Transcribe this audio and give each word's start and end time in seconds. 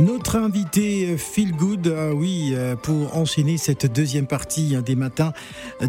Notre 0.00 0.36
invité 0.36 1.16
Phil 1.16 1.56
Good, 1.56 1.88
euh, 1.88 2.12
oui, 2.12 2.52
euh, 2.52 2.76
pour 2.76 3.16
enchaîner 3.16 3.58
cette 3.58 3.92
deuxième 3.92 4.28
partie 4.28 4.76
hein, 4.76 4.82
des 4.82 4.94
matins 4.94 5.32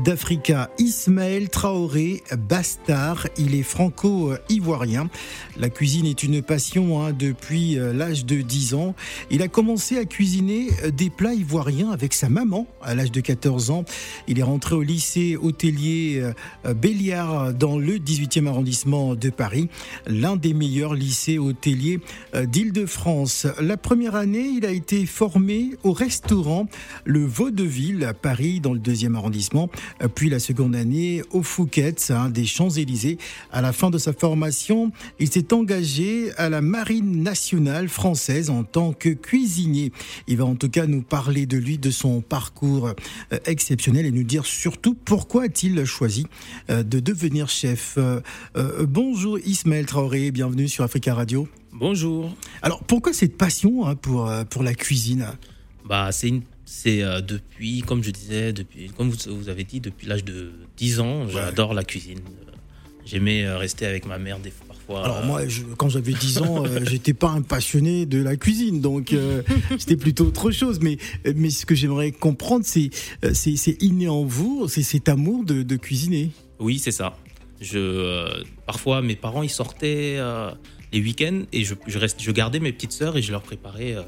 d'Africa, 0.03 0.71
Ismaël 0.79 1.49
Traoré, 1.49 2.23
bastard, 2.35 3.27
il 3.37 3.53
est 3.53 3.61
franco-ivoirien. 3.61 5.11
La 5.57 5.69
cuisine 5.69 6.07
est 6.07 6.23
une 6.23 6.41
passion 6.41 7.03
hein, 7.03 7.13
depuis 7.13 7.77
euh, 7.77 7.93
l'âge 7.93 8.25
de 8.25 8.41
10 8.41 8.73
ans. 8.73 8.95
Il 9.29 9.43
a 9.43 9.47
commencé 9.47 9.99
à 9.99 10.05
cuisiner 10.05 10.69
des 10.91 11.11
plats 11.11 11.35
ivoiriens 11.35 11.91
avec 11.91 12.15
sa 12.15 12.29
maman 12.29 12.65
à 12.81 12.95
l'âge 12.95 13.11
de 13.11 13.21
14 13.21 13.69
ans. 13.69 13.85
Il 14.27 14.39
est 14.39 14.43
rentré 14.43 14.73
au 14.73 14.81
lycée 14.81 15.37
hôtelier 15.37 16.23
Béliard 16.75 17.53
dans 17.53 17.77
le 17.77 17.97
18e 17.97 18.47
arrondissement 18.47 19.13
de 19.13 19.29
Paris, 19.29 19.69
l'un 20.07 20.35
des 20.35 20.55
meilleurs 20.55 20.95
lycées 20.95 21.37
hôteliers 21.37 21.99
d'Île-de-France. 22.33 23.45
La 23.59 23.77
première 23.77 23.98
première 23.99 24.15
année, 24.15 24.47
il 24.55 24.65
a 24.65 24.71
été 24.71 25.05
formé 25.05 25.71
au 25.83 25.91
restaurant 25.91 26.69
Le 27.03 27.25
Vaudeville 27.25 28.05
à 28.05 28.13
Paris, 28.13 28.61
dans 28.61 28.71
le 28.71 28.79
deuxième 28.79 29.17
arrondissement. 29.17 29.69
Puis 30.15 30.29
la 30.29 30.39
seconde 30.39 30.73
année 30.73 31.21
au 31.31 31.43
Fouquet's, 31.43 32.09
des 32.29 32.45
Champs-Élysées. 32.45 33.17
À 33.51 33.61
la 33.61 33.73
fin 33.73 33.89
de 33.89 33.97
sa 33.97 34.13
formation, 34.13 34.93
il 35.19 35.29
s'est 35.29 35.53
engagé 35.53 36.31
à 36.37 36.47
la 36.47 36.61
Marine 36.61 37.23
nationale 37.23 37.89
française 37.89 38.49
en 38.49 38.63
tant 38.63 38.93
que 38.93 39.09
cuisinier. 39.09 39.91
Il 40.27 40.37
va 40.37 40.45
en 40.45 40.55
tout 40.55 40.69
cas 40.69 40.87
nous 40.87 41.01
parler 41.01 41.45
de 41.45 41.57
lui, 41.57 41.77
de 41.77 41.91
son 41.91 42.21
parcours 42.21 42.87
euh, 43.33 43.37
exceptionnel 43.47 44.05
et 44.05 44.11
nous 44.11 44.23
dire 44.23 44.45
surtout 44.45 44.93
pourquoi 44.93 45.43
a-t-il 45.43 45.83
choisi 45.83 46.25
euh, 46.69 46.83
de 46.83 47.01
devenir 47.01 47.49
chef. 47.49 47.95
Euh, 47.97 48.21
bonjour 48.87 49.37
Ismaël 49.39 49.85
Traoré, 49.85 50.31
bienvenue 50.31 50.69
sur 50.69 50.85
Africa 50.85 51.13
Radio. 51.13 51.49
Bonjour. 51.73 52.35
Alors 52.61 52.83
pourquoi 52.83 53.13
cette 53.13 53.37
passion 53.37 53.85
hein, 53.85 53.95
pour, 53.95 54.27
euh, 54.27 54.43
pour 54.43 54.63
la 54.63 54.73
cuisine? 54.73 55.27
Bah 55.85 56.11
c'est 56.11 56.27
une 56.27 56.41
c'est 56.65 57.01
euh, 57.01 57.21
depuis, 57.21 57.81
comme 57.81 58.03
je 58.03 58.11
disais, 58.11 58.53
depuis, 58.53 58.89
comme 58.89 59.09
vous, 59.09 59.17
vous 59.35 59.49
avez 59.49 59.63
dit, 59.63 59.79
depuis 59.79 60.05
l'âge 60.05 60.23
de 60.23 60.51
10 60.77 60.99
ans, 60.99 61.27
j'adore 61.27 61.73
la 61.73 61.83
cuisine. 61.83 62.19
J'aimais 63.05 63.43
euh, 63.43 63.57
rester 63.57 63.87
avec 63.87 64.05
ma 64.05 64.19
mère 64.19 64.37
des 64.39 64.51
parfois. 64.67 65.03
Alors 65.03 65.25
moi, 65.25 65.41
quand 65.77 65.89
j'avais 65.89 66.13
10 66.13 66.37
ans, 66.39 66.63
j'étais 66.83 67.13
pas 67.13 67.29
un 67.29 67.41
passionné 67.41 68.05
de 68.05 68.21
la 68.21 68.35
cuisine, 68.35 68.81
donc 68.81 69.15
c'était 69.79 69.97
plutôt 69.97 70.25
autre 70.27 70.51
chose. 70.51 70.79
Mais, 70.79 70.97
mais 71.35 71.49
ce 71.49 71.65
que 71.65 71.73
j'aimerais 71.73 72.11
comprendre, 72.11 72.65
c'est 72.65 72.91
c'est 73.33 73.81
inné 73.81 74.07
en 74.07 74.23
vous, 74.23 74.67
c'est 74.67 74.83
cet 74.83 75.09
amour 75.09 75.45
de, 75.45 75.63
de 75.63 75.75
cuisiner? 75.75 76.29
Oui, 76.59 76.77
c'est 76.77 76.91
ça. 76.91 77.17
Je, 77.61 78.43
parfois, 78.65 79.01
mes 79.01 79.15
parents, 79.15 79.43
ils 79.43 79.49
sortaient 79.49 80.17
les 80.91 81.01
week-ends 81.01 81.43
et 81.51 81.63
je, 81.63 81.75
je, 81.87 81.99
reste, 81.99 82.21
je 82.21 82.31
gardais 82.31 82.59
mes 82.59 82.71
petites 82.71 82.91
sœurs 82.91 83.17
et 83.17 83.21
je 83.21 83.31
leur 83.31 83.41
préparais 83.41 83.95
euh, 83.95 84.03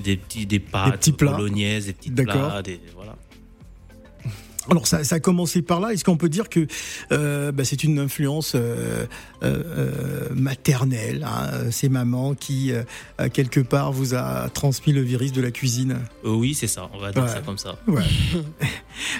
des, 0.00 0.16
petits, 0.16 0.46
des 0.46 0.60
pâtes 0.60 0.92
des 0.92 0.98
petits 0.98 1.12
plats. 1.12 1.32
bolognaises, 1.32 1.86
des 1.86 1.92
petits 1.92 2.10
plats. 2.10 2.62
Des, 2.62 2.80
voilà. 2.94 3.16
Alors 4.68 4.86
ça, 4.86 5.04
ça, 5.04 5.16
a 5.16 5.20
commencé 5.20 5.62
par 5.62 5.80
là. 5.80 5.92
Est-ce 5.92 6.04
qu'on 6.04 6.16
peut 6.16 6.28
dire 6.28 6.48
que 6.48 6.66
euh, 7.12 7.52
bah, 7.52 7.64
c'est 7.64 7.84
une 7.84 8.00
influence 8.00 8.54
euh, 8.56 9.06
euh, 9.42 9.62
euh 9.64 10.34
maternelle 10.34 11.24
hein 11.24 11.70
C'est 11.70 11.88
maman 11.88 12.34
qui 12.34 12.72
quelque 13.32 13.60
part 13.60 13.92
vous 13.92 14.14
a 14.14 14.48
transmis 14.48 14.92
le 14.92 15.02
virus 15.02 15.32
de 15.32 15.40
la 15.40 15.50
cuisine? 15.50 15.98
oui, 16.24 16.54
c'est 16.54 16.66
ça. 16.66 16.90
On 16.92 16.98
va 16.98 17.12
dire 17.12 17.28
ça 17.28 17.40
comme 17.40 17.58
ça. 17.58 17.78
Ouais. 17.86 18.02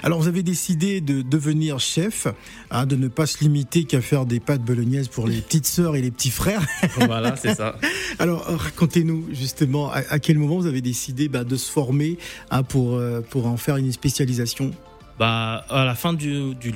Alors 0.07 0.21
vous 0.21 0.29
avez 0.29 0.41
décidé 0.41 1.01
de 1.01 1.21
devenir 1.21 1.81
chef, 1.81 2.27
hein, 2.71 2.85
de 2.85 2.95
ne 2.95 3.09
pas 3.09 3.25
se 3.25 3.43
limiter 3.43 3.83
qu'à 3.83 3.99
faire 3.99 4.25
des 4.25 4.39
pâtes 4.39 4.61
bolognaises 4.61 5.09
pour 5.09 5.27
les 5.27 5.41
petites 5.41 5.65
sœurs 5.65 5.97
et 5.97 6.01
les 6.01 6.11
petits 6.11 6.29
frères. 6.29 6.65
voilà, 6.95 7.35
c'est 7.35 7.53
ça. 7.53 7.75
Alors 8.19 8.45
racontez-nous 8.45 9.27
justement 9.33 9.91
à, 9.91 10.17
quel 10.19 10.37
moment 10.37 10.59
vous 10.59 10.65
avez 10.65 10.79
décidé 10.79 11.27
bah, 11.27 11.43
de 11.43 11.57
se 11.57 11.69
former 11.69 12.17
hein, 12.51 12.63
pour 12.63 13.01
pour 13.29 13.47
en 13.47 13.57
faire 13.57 13.75
une 13.75 13.91
spécialisation? 13.91 14.71
Bah, 15.19 15.65
à 15.69 15.83
la 15.83 15.93
fin 15.93 16.13
du, 16.13 16.55
du, 16.55 16.73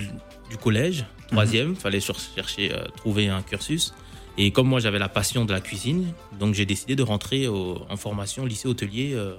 collège, 0.62 1.06
troisième, 1.30 1.68
il 1.68 1.70
mhm. 1.70 1.76
fallait 1.78 2.02
chercher, 2.02 2.74
euh, 2.74 2.84
trouver 2.98 3.30
un 3.30 3.42
cursus. 3.44 3.94
Et 4.38 4.52
comme 4.52 4.68
moi, 4.68 4.82
j'avais 4.82 5.00
la 5.00 5.08
passion 5.08 5.46
de 5.46 5.54
la 5.54 5.62
cuisine, 5.62 6.12
donc 6.38 6.54
j'ai 6.54 6.66
décidé 6.66 6.98
de 6.98 7.04
rentrer 7.04 7.48
en 7.48 7.96
formation 7.96 8.46
lycée 8.46 8.68
hôtelier 8.68 9.12
euh, 9.14 9.36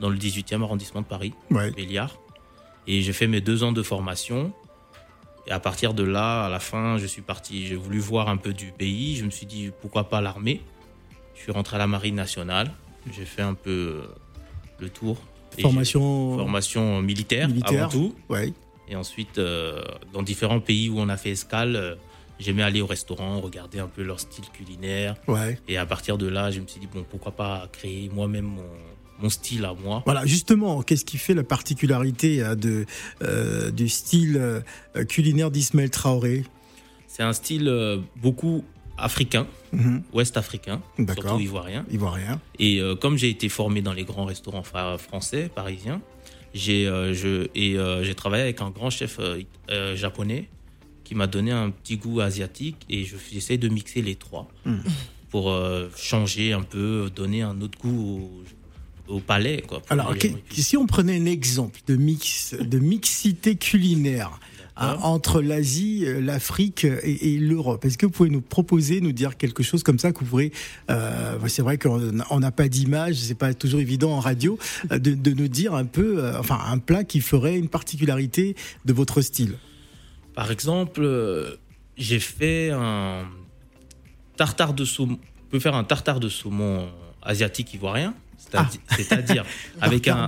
dans 0.00 0.10
le 0.10 0.18
18e 0.18 0.62
arrondissement 0.62 1.00
de 1.00 1.06
Paris, 1.06 1.32
Béliard. 1.74 2.18
Et 2.86 3.02
j'ai 3.02 3.12
fait 3.12 3.26
mes 3.26 3.40
deux 3.40 3.62
ans 3.62 3.72
de 3.72 3.82
formation. 3.82 4.52
Et 5.46 5.50
à 5.50 5.60
partir 5.60 5.94
de 5.94 6.02
là, 6.02 6.46
à 6.46 6.48
la 6.48 6.60
fin, 6.60 6.96
je 6.98 7.06
suis 7.06 7.22
parti. 7.22 7.66
J'ai 7.66 7.76
voulu 7.76 7.98
voir 7.98 8.28
un 8.28 8.36
peu 8.36 8.52
du 8.52 8.72
pays. 8.72 9.16
Je 9.16 9.24
me 9.24 9.30
suis 9.30 9.46
dit, 9.46 9.70
pourquoi 9.80 10.08
pas 10.08 10.20
l'armée? 10.20 10.60
Je 11.34 11.42
suis 11.42 11.52
rentré 11.52 11.76
à 11.76 11.78
la 11.78 11.86
Marine 11.86 12.14
nationale. 12.14 12.72
J'ai 13.12 13.24
fait 13.26 13.42
un 13.42 13.54
peu 13.54 13.70
euh, 13.70 14.02
le 14.78 14.88
tour 14.88 15.18
Formation... 15.60 16.36
formation 16.36 17.00
militaire, 17.00 17.48
avant 17.64 17.88
tout. 17.88 18.14
Ouais. 18.28 18.52
Et 18.88 18.96
ensuite, 18.96 19.38
euh, 19.38 19.82
dans 20.12 20.22
différents 20.22 20.60
pays 20.60 20.88
où 20.88 20.98
on 20.98 21.08
a 21.08 21.16
fait 21.16 21.30
escale, 21.30 21.76
euh, 21.76 21.94
j'aimais 22.38 22.62
aller 22.62 22.80
au 22.80 22.86
restaurant, 22.86 23.40
regarder 23.40 23.78
un 23.78 23.86
peu 23.86 24.02
leur 24.02 24.20
style 24.20 24.46
culinaire. 24.52 25.14
Ouais. 25.28 25.58
Et 25.68 25.76
à 25.76 25.86
partir 25.86 26.18
de 26.18 26.26
là, 26.26 26.50
je 26.50 26.60
me 26.60 26.66
suis 26.66 26.80
dit, 26.80 26.88
bon, 26.92 27.04
pourquoi 27.08 27.32
pas 27.32 27.68
créer 27.72 28.10
moi-même 28.12 28.46
mon, 28.46 28.62
style 29.28 29.64
à 29.64 29.74
moi. 29.74 30.02
Voilà, 30.04 30.26
justement, 30.26 30.82
qu'est-ce 30.82 31.04
qui 31.04 31.18
fait 31.18 31.34
la 31.34 31.44
particularité 31.44 32.42
euh, 32.42 32.54
de, 32.54 32.86
du 33.70 33.88
style 33.88 34.62
culinaire 35.08 35.50
d'Ismaël 35.50 35.90
Traoré? 35.90 36.44
C'est 37.06 37.22
un 37.22 37.32
style 37.32 37.70
beaucoup 38.16 38.64
africain, 38.96 39.46
mhm. 39.72 40.02
ouest 40.12 40.36
africain, 40.36 40.82
surtout 40.96 41.40
ivoirien. 41.40 41.84
Ivoirien. 41.90 42.40
Et 42.58 42.80
euh, 42.80 42.94
comme 42.94 43.16
j'ai 43.16 43.28
été 43.28 43.48
formé 43.48 43.82
dans 43.82 43.92
les 43.92 44.04
grands 44.04 44.24
restaurants 44.24 44.62
français, 44.62 45.50
parisiens, 45.54 46.00
j'ai 46.52 46.86
euh, 46.86 47.12
euh, 47.56 48.04
j'ai 48.04 48.14
travaillé 48.14 48.44
avec 48.44 48.60
un 48.60 48.70
grand 48.70 48.90
chef 48.90 49.18
japonais 49.94 50.48
qui 51.02 51.14
m'a 51.14 51.26
donné 51.26 51.50
un 51.50 51.70
petit 51.70 51.96
goût 51.96 52.20
asiatique 52.20 52.86
et 52.88 53.04
j'essaie 53.04 53.58
de 53.58 53.68
mixer 53.68 54.00
les 54.02 54.14
trois 54.14 54.48
mhm. 54.64 54.82
pour 55.30 55.52
changer 55.96 56.52
un 56.52 56.62
peu, 56.62 57.10
donner 57.14 57.42
un 57.42 57.60
autre 57.60 57.78
goût 57.78 58.30
au, 59.08 59.20
palais. 59.20 59.62
Quoi, 59.66 59.82
Alors, 59.90 60.14
si 60.50 60.76
on 60.76 60.86
prenait 60.86 61.18
un 61.18 61.26
exemple 61.26 61.80
de 61.86 61.96
mix, 61.96 62.54
de 62.54 62.78
mixité 62.78 63.56
culinaire, 63.56 64.38
Hein, 64.76 64.96
entre 65.02 65.40
l'Asie, 65.40 66.02
euh, 66.04 66.20
l'Afrique 66.20 66.84
et, 66.84 67.38
l'Europe. 67.38 67.84
Est-ce 67.84 67.96
que 67.96 68.06
vous 68.06 68.12
pouvez 68.12 68.30
nous 68.30 68.40
proposer, 68.40 69.00
nous 69.00 69.12
dire 69.12 69.36
quelque 69.36 69.62
chose 69.62 69.84
comme 69.84 70.00
ça 70.00 70.10
que 70.10 70.18
vous 70.18 70.24
pourrez 70.24 70.50
euh, 70.90 71.38
C'est 71.46 71.62
vrai 71.62 71.78
qu'on 71.78 72.40
n'a 72.40 72.50
pas 72.50 72.66
d'image, 72.66 73.14
c'est 73.14 73.36
pas 73.36 73.54
toujours 73.54 73.78
évident 73.78 74.10
en 74.10 74.18
radio, 74.18 74.58
euh, 74.90 74.98
de, 74.98 75.30
nous 75.30 75.46
dire 75.46 75.74
un 75.74 75.84
peu, 75.84 76.18
euh, 76.18 76.40
enfin, 76.40 76.58
un 76.66 76.78
plat 76.78 77.04
qui 77.04 77.20
ferait 77.20 77.56
une 77.56 77.68
particularité 77.68 78.56
de 78.84 78.92
votre 78.92 79.20
style? 79.20 79.58
Par 80.34 80.50
exemple, 80.50 81.08
j'ai 81.96 82.18
fait 82.18 82.70
un 82.72 83.26
tartare 84.36 84.74
de 84.74 84.84
saumon. 84.84 85.20
On 85.46 85.50
peut 85.50 85.60
faire 85.60 85.76
un 85.76 85.84
tartare 85.84 86.18
de 86.18 86.28
saumon 86.28 86.88
asiatique 87.22 87.72
ivoirien. 87.74 88.12
C'est-à-dire 88.96 89.44
ah. 89.80 89.84
avec 89.86 90.08
un, 90.08 90.26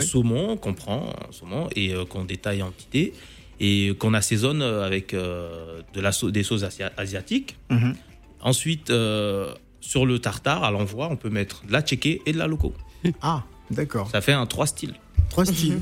saumon, 0.00 0.56
qu'on 0.56 0.74
prend, 0.74 1.12
un 1.28 1.32
saumon, 1.32 1.68
et 1.74 1.94
qu'on 2.08 2.24
détaille 2.24 2.62
en 2.62 2.70
petits 2.70 3.12
et 3.60 3.94
qu'on 3.98 4.14
assaisonne 4.14 4.62
avec 4.62 5.14
euh, 5.14 5.80
de 5.94 6.00
la 6.00 6.10
des 6.30 6.42
sauces 6.42 6.64
asiatiques. 6.96 7.56
Mhm. 7.70 7.94
Ensuite, 8.40 8.90
euh, 8.90 9.52
sur 9.80 10.06
le 10.06 10.18
tartare, 10.18 10.62
à 10.64 10.70
l'envoi, 10.70 11.08
on 11.10 11.16
peut 11.16 11.30
mettre 11.30 11.64
de 11.66 11.72
la 11.72 11.82
tchéké 11.82 12.22
et 12.26 12.32
de 12.32 12.38
la 12.38 12.46
loco. 12.46 12.72
Ah, 13.22 13.44
d'accord. 13.70 14.10
Ça 14.10 14.20
fait 14.20 14.32
un 14.32 14.46
trois 14.46 14.66
styles. 14.66 14.94
Trois 15.30 15.44
styles. 15.44 15.80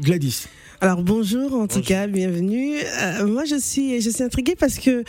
Gladys. 0.00 0.46
Alors 0.80 1.02
bonjour, 1.02 1.54
en 1.54 1.66
tout 1.66 1.80
cas, 1.80 2.06
bienvenue. 2.06 2.76
Euh, 2.78 3.26
moi, 3.26 3.44
je 3.44 3.56
suis, 3.56 4.00
je 4.00 4.10
suis 4.10 4.22
intriguée 4.22 4.56
parce 4.56 4.78
que 4.78 5.04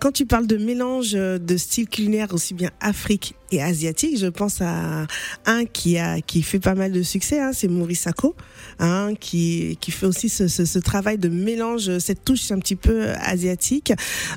quand 0.00 0.12
tu 0.12 0.26
parles 0.26 0.46
de 0.46 0.56
mélange 0.56 1.12
de 1.12 1.56
styles 1.56 1.88
culinaires 1.88 2.34
aussi 2.34 2.54
bien 2.54 2.70
Afrique 2.80 3.34
et 3.54 3.62
asiatique. 3.62 4.18
Je 4.18 4.26
pense 4.26 4.60
à 4.60 5.06
un 5.46 5.64
qui 5.64 5.98
a 5.98 6.20
qui 6.20 6.42
fait 6.42 6.60
pas 6.60 6.74
mal 6.74 6.92
de 6.92 7.02
succès, 7.02 7.40
hein, 7.40 7.52
c'est 7.52 7.68
Maurice 7.68 8.02
Sacco, 8.02 8.34
hein, 8.78 9.12
qui 9.18 9.78
qui 9.80 9.90
fait 9.90 10.06
aussi 10.06 10.28
ce, 10.28 10.48
ce, 10.48 10.64
ce, 10.64 10.78
travail 10.78 11.18
de 11.18 11.28
mélange, 11.28 11.98
cette 11.98 12.24
touche 12.24 12.50
un 12.50 12.58
petit 12.58 12.76
peu 12.76 13.08
asiatique. 13.20 13.92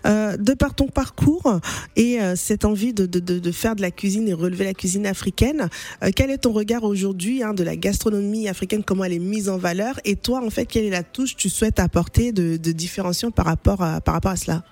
Euh, 0.06 0.38
de 0.38 0.54
par 0.54 0.74
ton 0.74 0.88
parcours 0.88 1.60
et 1.96 2.22
euh, 2.22 2.36
cette 2.36 2.66
envie 2.66 2.94
de, 2.94 3.06
de, 3.06 3.20
de, 3.20 3.52
faire 3.52 3.76
de 3.76 3.82
la 3.82 3.92
cuisine 3.92 4.28
et 4.28 4.34
relever 4.34 4.66
la 4.66 4.74
cuisine 4.74 5.06
africaine, 5.06 5.70
euh, 6.04 6.12
quel 6.16 6.32
est 6.32 6.40
ton 6.40 6.52
regard 6.52 6.84
aujourd'hui 6.84 7.44
hein, 7.44 7.54
de 7.54 7.64
la 7.64 7.76
gastronomie 7.76 8.48
africaine, 8.48 8.84
comment 8.84 9.04
elle 9.04 9.14
est 9.14 9.20
mise 9.20 9.50
en 9.50 9.58
valeur 9.58 10.00
et 10.06 10.16
toi 10.16 10.44
en 10.46 10.50
fait 10.50 10.66
quelle 10.66 10.86
est 10.86 10.90
la 10.90 11.04
touche 11.04 11.36
que 11.36 11.42
tu 11.42 11.50
souhaites 11.50 11.80
apporter 11.80 12.32
de, 12.32 12.58
de 12.58 12.72
différenciation 12.72 13.32
par 13.32 13.46
rapport 13.46 13.82
à, 13.82 14.02
par 14.02 14.14
rapport 14.14 14.32
à 14.32 14.36
cela? 14.36 14.64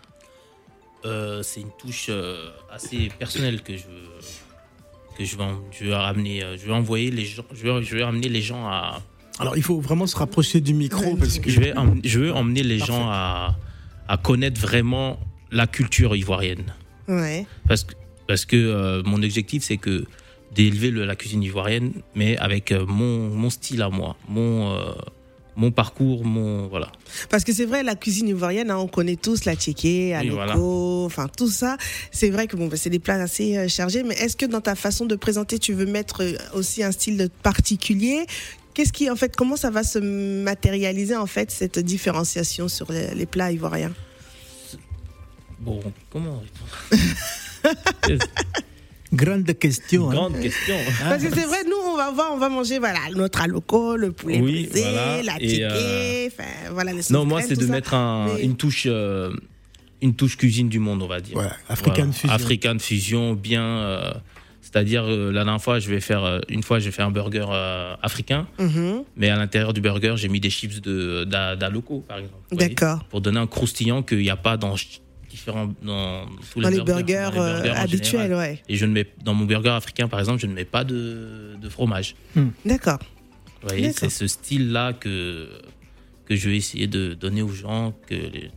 Euh, 1.06 1.44
c'est 1.44 1.62
une 1.62 1.72
touche 1.80 2.07
euh, 2.10 2.50
assez 2.72 3.10
personnelle 3.19 3.62
que 3.62 3.78
je 3.78 3.84
que 5.18 5.24
je 5.24 5.38
vais, 5.38 5.44
je 5.72 5.86
vais 5.86 5.96
ramener. 5.96 6.44
Euh, 6.44 6.57
je 6.57 6.66
vais 6.66 6.74
envoyer 6.74 7.12
les 7.12 7.25
gens. 7.25 7.44
Je 7.54 7.63
vais, 7.63 7.84
je 7.84 7.96
vais 7.96 8.04
amener 8.04 8.28
les 8.30 8.42
gens 8.42 8.66
à. 8.68 9.02
Alors 9.40 9.56
il 9.57 9.63
faut 9.63 9.80
vraiment 9.80 10.07
se 10.07 10.16
rapprocher 10.18 10.62
du 10.62 10.74
micro 10.74 11.16
parce 11.18 11.40
que 11.40 11.50
je 11.50 11.60
vais 11.60 11.74
je 12.04 12.19
veux 12.19 12.34
emmener 12.34 12.63
les 12.63 12.80
gens 12.80 13.07
à 13.10 13.56
à 14.07 14.18
connaître 14.18 14.60
vraiment 14.62 15.19
la 15.52 15.68
culture 15.68 16.16
ivoirienne. 16.16 16.74
Ouais. 17.07 17.46
Parce 17.68 17.84
que, 17.84 17.94
parce 18.28 18.46
que 18.46 18.56
euh, 18.56 19.04
mon 19.04 19.22
objectif, 19.24 19.63
c'est 19.63 19.78
que 19.78 20.06
d'élever 20.54 20.90
le- 20.92 21.06
la 21.06 21.16
cuisine 21.16 21.44
ivoirienne, 21.44 21.92
mais 22.16 22.38
avec 22.38 22.72
euh, 22.72 22.86
mon, 22.86 23.30
mon 23.30 23.50
style 23.50 23.81
à 23.81 23.90
moi, 23.90 24.16
mon, 24.28 24.74
euh, 24.75 24.92
mon 25.56 25.72
parcours, 25.72 26.25
mon. 26.25 26.68
Voilà. 26.68 26.92
Parce 27.30 27.44
que 27.44 27.54
c'est 27.54 27.66
vrai, 27.66 27.84
la 27.84 27.96
cuisine 27.96 28.28
ivoirienne, 28.28 28.72
hein, 28.72 28.78
on 28.78 28.88
connaît 28.88 29.16
tous 29.16 29.46
la 29.46 29.56
tchéké, 29.56 30.13
aloko, 30.13 30.36
voilà. 30.36 30.57
enfin 30.57 31.28
tout 31.28 31.50
ça. 31.50 31.78
C'est 32.12 32.30
vrai 32.30 32.48
que 32.48 32.56
bon, 32.56 32.68
ben, 32.68 32.78
c'est 32.78 32.90
des 32.90 33.00
plats 33.00 33.16
assez 33.16 33.57
euh, 33.57 33.68
chargés, 33.68 34.04
mais 34.04 34.16
est-ce 34.16 34.36
que 34.36 34.46
dans 34.46 34.62
ta 34.62 34.75
façon 34.75 35.06
de 35.06 35.16
présenter, 35.16 35.60
tu 35.60 35.74
veux 35.74 35.86
mettre 35.86 36.24
euh, 36.24 36.38
aussi 36.54 36.84
un 36.84 36.92
style 36.92 37.30
particulier? 37.44 38.25
Qu'est-ce 38.74 38.92
qui, 38.92 39.10
en 39.10 39.16
fait, 39.16 39.36
comment 39.36 39.56
ça 39.56 39.69
va 39.69 39.84
se 39.84 40.00
matérialiser 40.00 41.16
en 41.16 41.28
fait 41.28 41.50
cette 41.50 41.80
différenciation 41.80 42.68
sur 42.68 42.92
les, 42.92 43.16
les 43.16 43.25
plats 43.25 43.52
ivoiriens? 43.52 43.94
Bon, 45.60 45.81
comment 46.10 46.44
Grande 49.13 49.54
question. 49.57 50.10
hein. 50.10 50.13
Grande 50.13 50.40
question. 50.40 50.75
Parce 51.00 51.24
que 51.24 51.34
c'est 51.34 51.46
vrai, 51.46 51.63
nous, 51.66 51.78
on 51.92 51.96
va 51.98 52.12
voir, 52.12 52.31
on 52.34 52.38
va 52.38 52.50
manger 52.50 52.80
voilà 52.80 53.00
notre 53.16 53.42
aloko, 53.42 53.96
le 53.96 54.12
poulet 54.12 54.40
Oui, 54.42 54.68
brisé, 54.68 54.81
voilà. 54.81 55.24
la 55.24 55.38
tchéké, 55.38 55.63
euh, 55.63 56.30
voilà 56.72 56.92
les 56.94 57.02
Non, 57.12 57.24
moi, 57.25 57.42
c'est 57.42 57.56
de 57.56 57.66
ça. 57.66 57.72
mettre 57.72 57.94
un- 57.94 58.34
Mais- 58.36 58.44
une 58.44 58.56
touche. 58.57 58.84
euh, 58.88 59.31
une 60.02 60.13
touche 60.16 60.38
cuisine 60.38 60.69
du 60.69 60.80
monde, 60.80 61.02
on 61.02 61.07
va 61.07 61.22
dire. 61.22 61.38
Ouais, 61.38 61.46
African 61.69 62.12
fusion. 62.12 62.30
African 62.36 62.78
fusion, 62.80 63.34
bien. 63.34 63.63
euh, 63.63 64.13
C'est-à-dire, 64.62 65.06
euh, 65.06 65.31
la 65.31 65.44
dernière 65.46 65.62
fois, 65.62 65.80
je 65.80 65.90
vais 65.90 66.02
faire. 66.02 66.24
euh, 66.25 66.40
une 66.50 66.62
fois, 66.63 66.80
j'ai 66.80 66.92
fait 66.92 67.02
un 67.04 67.12
burger 67.12 67.46
euh, 67.50 67.96
africain, 68.02 68.46
Mhm, 68.60 69.04
mais 69.16 69.30
à 69.30 69.38
l'intérieur 69.38 69.72
du 69.72 69.80
burger, 69.80 70.16
j'ai 70.18 70.28
mis 70.28 70.42
des 70.42 70.50
chips 70.50 70.81
d'aloco, 70.81 72.04
par 72.06 72.18
exemple. 72.18 72.42
D'accord. 72.52 73.04
Pour 73.10 73.22
donner 73.22 73.40
un 73.40 73.48
croustillant 73.48 74.02
qu'il 74.04 74.18
n'y 74.18 74.30
a 74.30 74.36
pas 74.36 74.57
dans 74.57 74.75
différents. 75.30 75.74
Dans 75.81 76.25
tous 76.54 76.62
Dans 76.62 76.69
les, 76.69 76.77
les 76.77 76.83
burgers, 76.83 77.30
dans 77.36 77.44
les 77.44 77.50
euh, 77.51 77.54
burgers 77.63 77.69
habituels, 77.80 78.33
ouais. 78.33 78.62
Et 78.69 78.75
je 78.75 78.86
ne 78.86 78.92
mets. 78.94 79.07
Dans 79.24 79.33
mon 79.33 79.45
burger 79.45 79.69
africain, 79.69 80.07
par 80.07 80.19
exemple, 80.19 80.39
je 80.39 80.48
ne 80.48 80.54
mets 80.54 80.66
pas 80.66 80.83
de, 80.83 81.56
de 81.62 81.69
fromage. 81.69 82.16
D'accord. 82.66 83.00
Vous 83.62 83.69
voyez, 83.69 83.92
c'est 83.94 84.10
ce 84.10 84.27
style-là 84.27 84.94
que, 84.94 85.50
que 86.25 86.36
je 86.36 86.50
vais 86.50 86.57
essayer 86.57 86.88
de 86.88 87.13
donner 87.13 87.42
aux 87.42 87.50
gens, 87.50 87.94
que 88.07 88.13
les- 88.16 88.51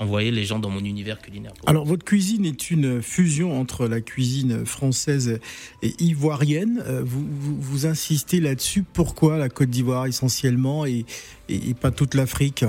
envoyer 0.00 0.32
les 0.32 0.44
gens 0.44 0.58
dans 0.58 0.70
mon 0.70 0.84
univers 0.84 1.20
culinaire. 1.22 1.52
Alors, 1.66 1.86
votre 1.86 2.04
cuisine 2.04 2.44
est 2.44 2.70
une 2.72 3.00
fusion 3.00 3.58
entre 3.58 3.86
la 3.86 4.00
cuisine 4.00 4.66
française 4.66 5.38
et 5.82 5.94
ivoirienne. 6.00 6.82
Euh, 6.84 7.00
Vous, 7.04 7.24
vous, 7.30 7.56
vous 7.60 7.86
insistez 7.86 8.40
là-dessus. 8.40 8.82
Pourquoi 8.82 9.38
la 9.38 9.48
Côte 9.48 9.70
d'Ivoire 9.70 10.06
essentiellement 10.06 10.84
et, 10.84 11.06
et- 11.48 11.70
et 11.70 11.74
pas 11.74 11.92
toute 11.92 12.14
l'Afrique? 12.14 12.64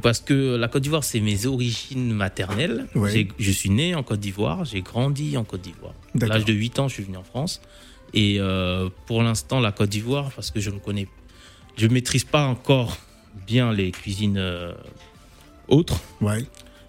Parce 0.00 0.20
que 0.20 0.56
la 0.56 0.68
Côte 0.68 0.82
d'Ivoire, 0.82 1.04
c'est 1.04 1.20
mes 1.20 1.46
origines 1.46 2.14
maternelles. 2.14 2.86
Ouais. 2.94 3.28
Je 3.38 3.50
suis 3.50 3.70
né 3.70 3.94
en 3.94 4.02
Côte 4.02 4.20
d'Ivoire, 4.20 4.64
j'ai 4.64 4.80
grandi 4.80 5.36
en 5.36 5.44
Côte 5.44 5.62
d'Ivoire. 5.62 5.94
À 6.20 6.26
l'âge 6.26 6.44
de 6.44 6.52
8 6.52 6.78
ans, 6.78 6.88
je 6.88 6.94
suis 6.94 7.02
venu 7.02 7.16
en 7.16 7.24
France. 7.24 7.60
Et 8.14 8.36
euh, 8.38 8.88
pour 9.06 9.22
l'instant, 9.22 9.60
la 9.60 9.72
Côte 9.72 9.90
d'Ivoire, 9.90 10.30
parce 10.34 10.50
que 10.50 10.60
je 10.60 10.70
ne 10.70 10.78
connais, 10.78 11.08
je 11.76 11.86
maîtrise 11.88 12.24
pas 12.24 12.46
encore 12.46 12.96
bien 13.46 13.72
les 13.72 13.90
cuisines 13.90 14.38
euh, 14.38 14.72
autres. 15.68 16.00
Ouais. 16.20 16.44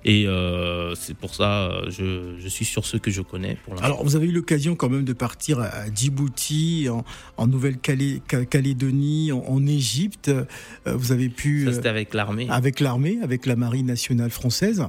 Et 0.06 0.28
euh, 0.28 0.96
c'est 0.96 1.16
pour 1.16 1.34
ça, 1.34 1.72
je, 1.88 2.36
je 2.38 2.48
suis 2.50 2.66
sur 2.66 2.86
ce 2.86 2.98
que 2.98 3.10
je 3.10 3.22
connais 3.22 3.56
pour 3.64 3.74
l'instant. 3.74 3.86
Alors, 3.86 4.04
vous 4.04 4.16
avez 4.18 4.28
eu 4.28 4.32
l'occasion 4.32 4.76
quand 4.76 4.90
même 4.90 5.06
de 5.06 5.14
partir 5.14 5.60
à 5.62 5.72
Djibouti, 5.94 6.88
en, 6.90 7.06
en 7.38 7.48
Nouvelle-Calédonie, 7.48 9.32
en, 9.32 9.40
en 9.48 9.66
Égypte. 9.66 10.30
Euh, 10.30 10.44
Vous 10.86 11.12
avez 11.12 11.30
pu, 11.30 11.64
Ça, 11.66 11.70
euh, 11.70 11.74
c'était 11.74 11.90
avec 11.90 12.14
l'armée. 12.14 12.48
avec 12.50 12.80
l'armée, 12.80 13.20
avec 13.24 13.46
la 13.46 13.56
Marine 13.56 13.86
nationale 13.86 14.30
française. 14.30 14.84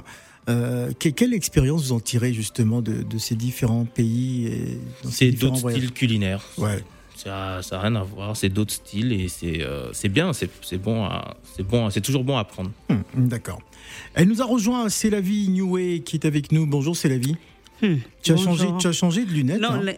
Euh, 0.47 0.91
que- 0.99 1.09
quelle 1.09 1.33
expérience 1.33 1.85
vous 1.85 1.91
en 1.93 1.99
tirez 1.99 2.31
justement 2.33 2.81
de, 2.81 3.01
de 3.01 3.17
ces 3.17 3.35
différents 3.35 3.85
pays 3.85 4.77
C'est 5.09 5.31
d'autres 5.31 5.69
styles 5.71 5.91
culinaires. 5.91 6.43
Ouais. 6.57 6.83
Ça 7.15 7.61
n'a 7.71 7.79
rien 7.79 7.95
à 7.95 8.03
voir, 8.03 8.35
c'est 8.35 8.49
d'autres 8.49 8.73
styles 8.73 9.13
et 9.13 9.27
c'est 9.29 9.61
euh, 9.63 9.91
c'est 9.93 10.09
bien, 10.09 10.31
c'est 10.33 10.49
bon, 10.77 11.07
c'est 11.55 11.63
bon, 11.65 11.89
c'est 11.89 12.01
toujours 12.01 12.23
bon 12.23 12.37
à 12.37 12.41
apprendre. 12.41 12.71
Hum, 12.89 13.03
D'accord. 13.15 13.61
Elle 14.13 14.27
nous 14.27 14.41
a 14.41 14.45
rejoint, 14.45 14.89
c'est 14.89 15.09
la 15.09 15.21
vie 15.21 15.47
Neway 15.49 15.99
qui 15.99 16.17
est 16.17 16.25
avec 16.25 16.51
nous. 16.51 16.65
Bonjour, 16.67 16.95
c'est 16.97 17.09
la 17.09 17.17
vie. 17.17 17.35
Hmm, 17.81 17.95
Tu 18.21 18.31
as 18.31 18.35
bonjour. 18.35 18.57
changé, 18.57 18.67
tu 18.79 18.87
as 18.87 18.91
changé 18.91 19.25
de 19.25 19.31
lunettes. 19.31 19.61
Non, 19.61 19.71
hein? 19.71 19.81
les- 19.83 19.97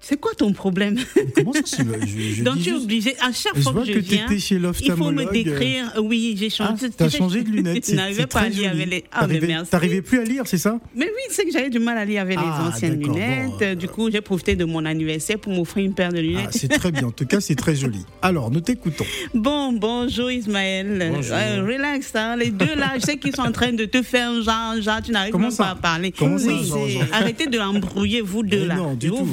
c'est 0.00 0.20
quoi 0.20 0.32
ton 0.36 0.52
problème 0.52 0.96
Comment 1.34 1.52
ça 1.52 1.60
je, 2.06 2.34
je 2.34 2.42
Donc 2.44 2.56
tu 2.56 2.60
es 2.60 2.72
juste- 2.72 2.84
obligé, 2.84 3.16
à 3.20 3.32
chaque 3.32 3.56
Je 3.56 3.62
fois 3.62 3.72
vois 3.72 3.82
que 3.82 3.88
je 3.88 3.92
que 3.94 3.98
tu 3.98 4.14
viens, 4.14 4.26
étais 4.26 4.38
chez 4.38 4.54
il 4.56 4.92
faut 4.92 5.10
me 5.10 5.32
décrire. 5.32 5.92
Oui, 6.00 6.36
j'ai 6.38 6.46
Ah, 6.60 6.68
changé. 6.76 6.90
t'as 6.96 7.08
changé 7.08 7.42
de 7.42 7.48
lunettes. 7.50 7.76
Je 7.86 7.90
c'est- 7.90 7.96
n'arrivais 7.96 8.26
pas 8.26 8.40
à 8.40 8.42
très 8.42 8.50
lire 8.50 8.70
joli. 8.70 8.82
avec 8.82 8.90
les. 8.90 9.04
Ah, 9.10 9.22
mais 9.22 9.26
T'arrivais- 9.34 9.46
merci. 9.48 9.70
T'arrivais 9.70 10.02
plus 10.02 10.18
à 10.20 10.24
lire, 10.24 10.42
c'est 10.46 10.58
ça? 10.58 10.78
Mais 10.94 11.06
oui, 11.06 11.22
c'est 11.30 11.44
que 11.44 11.50
j'avais 11.52 11.70
du 11.70 11.78
mal 11.80 11.98
à 11.98 12.04
lire 12.04 12.22
avec 12.22 12.38
Ah, 12.40 12.42
les 12.62 12.68
anciennes 12.74 12.98
d'accord, 13.00 13.14
lunettes. 13.16 13.46
bon, 13.48 13.58
euh, 13.62 13.74
du 13.74 13.88
coup, 13.88 14.10
j'ai 14.10 14.20
profité 14.20 14.54
de 14.54 14.64
mon 14.64 14.84
anniversaire 14.84 15.38
pour 15.40 15.52
m'offrir 15.52 15.84
une 15.84 15.94
paire 15.94 16.12
de 16.12 16.18
Ah, 16.18 16.22
lunettes. 16.22 16.48
C'est 16.52 16.68
très 16.68 16.92
bien. 16.92 17.08
En 17.08 17.10
tout 17.10 17.26
cas, 17.26 17.40
c'est 17.40 17.56
très 17.56 17.74
joli. 17.74 18.04
Alors, 18.22 18.50
nous 18.50 18.60
t'écoutons. 18.60 19.04
Bon, 19.34 19.72
bonjour 19.72 20.30
Ismaël. 20.30 21.10
Bonjour. 21.14 21.34
Euh, 21.36 21.64
relax, 21.66 22.12
hein, 22.14 22.36
les 22.36 22.50
deux 22.50 22.74
là, 22.76 22.92
je 22.96 23.00
sais 23.00 23.16
qu'ils 23.18 23.34
sont 23.34 23.42
en 23.42 23.52
train 23.52 23.72
de 23.72 23.84
te 23.86 24.02
faire 24.02 24.30
genre, 24.42 24.80
genre, 24.80 25.02
tu 25.02 25.10
n'arrives 25.10 25.34
même 25.36 25.54
pas 25.54 25.70
à 25.70 25.74
parler. 25.74 26.12
Comment 26.12 26.38
ça, 26.38 26.50
Arrêtez 27.12 27.46
de 27.46 27.58
l'embrouiller, 27.58 28.20
vous 28.20 28.42
deux 28.42 28.66
là. 28.66 28.76
non, 28.76 28.94
du 28.94 29.06
je 29.08 29.12
tout. 29.12 29.24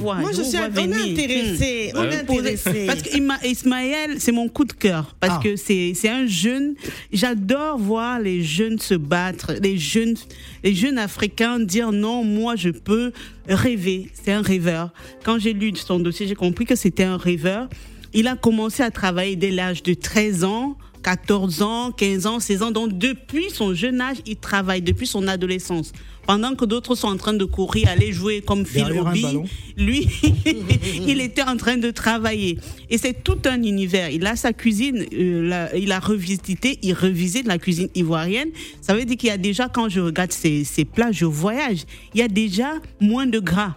On 0.57 0.75
est 0.75 1.11
intéressé, 1.11 1.91
on 1.95 2.01
Ouais. 2.01 2.13
est 2.13 2.19
intéressé. 2.21 2.85
Parce 2.87 3.01
que 3.01 3.45
Ismaël, 3.47 4.15
c'est 4.19 4.31
mon 4.31 4.47
coup 4.49 4.65
de 4.65 4.73
cœur. 4.73 5.15
Parce 5.19 5.37
Ah. 5.39 5.43
que 5.43 5.55
c'est 5.55 5.93
c'est 5.95 6.09
un 6.09 6.25
jeune. 6.27 6.75
J'adore 7.11 7.77
voir 7.77 8.19
les 8.19 8.43
jeunes 8.43 8.79
se 8.79 8.93
battre, 8.95 9.53
les 9.61 9.77
jeunes, 9.77 10.15
les 10.63 10.73
jeunes 10.73 10.97
africains 10.97 11.59
dire 11.59 11.91
non, 11.91 12.23
moi 12.23 12.55
je 12.55 12.69
peux 12.69 13.11
rêver. 13.47 14.09
C'est 14.13 14.31
un 14.31 14.41
rêveur. 14.41 14.91
Quand 15.23 15.39
j'ai 15.39 15.53
lu 15.53 15.73
son 15.75 15.99
dossier, 15.99 16.27
j'ai 16.27 16.35
compris 16.35 16.65
que 16.65 16.75
c'était 16.75 17.03
un 17.03 17.17
rêveur. 17.17 17.69
Il 18.13 18.27
a 18.27 18.35
commencé 18.35 18.83
à 18.83 18.91
travailler 18.91 19.35
dès 19.35 19.51
l'âge 19.51 19.81
de 19.83 19.93
13 19.93 20.43
ans. 20.43 20.77
14 21.01 21.61
ans, 21.61 21.91
15 21.91 22.25
ans, 22.27 22.39
16 22.39 22.61
ans. 22.61 22.71
Donc, 22.71 22.97
depuis 22.97 23.49
son 23.49 23.73
jeune 23.73 23.99
âge, 23.99 24.17
il 24.25 24.37
travaille, 24.37 24.81
depuis 24.81 25.05
son 25.05 25.27
adolescence. 25.27 25.91
Pendant 26.25 26.55
que 26.55 26.63
d'autres 26.65 26.95
sont 26.95 27.07
en 27.09 27.17
train 27.17 27.33
de 27.33 27.43
courir, 27.45 27.89
aller 27.89 28.11
jouer 28.13 28.41
comme 28.41 28.65
Phil 28.65 28.83
ballon. 29.23 29.45
lui, 29.77 30.07
il 31.07 31.19
était 31.21 31.43
en 31.43 31.57
train 31.57 31.77
de 31.77 31.91
travailler. 31.91 32.57
Et 32.89 32.97
c'est 32.97 33.23
tout 33.23 33.37
un 33.45 33.61
univers. 33.61 34.09
Il 34.09 34.25
a 34.25 34.35
sa 34.35 34.53
cuisine, 34.53 35.05
euh, 35.13 35.47
la- 35.47 35.75
il 35.75 35.91
a 35.91 35.99
revisité, 35.99 36.79
il 36.81 36.93
revisite 36.93 37.45
la 37.45 37.57
cuisine 37.57 37.89
ivoirienne. 37.95 38.49
Ça 38.81 38.93
veut 38.93 39.03
dire 39.05 39.17
qu'il 39.17 39.29
y 39.29 39.31
a 39.31 39.37
déjà, 39.37 39.67
quand 39.67 39.89
je 39.89 39.99
regarde 39.99 40.31
ces, 40.31 40.63
ces 40.63 40.85
plats, 40.85 41.11
je 41.11 41.25
voyage, 41.25 41.79
il 42.13 42.19
y 42.19 42.23
a 42.23 42.27
déjà 42.27 42.71
moins 43.01 43.25
de 43.25 43.39
gras. 43.39 43.75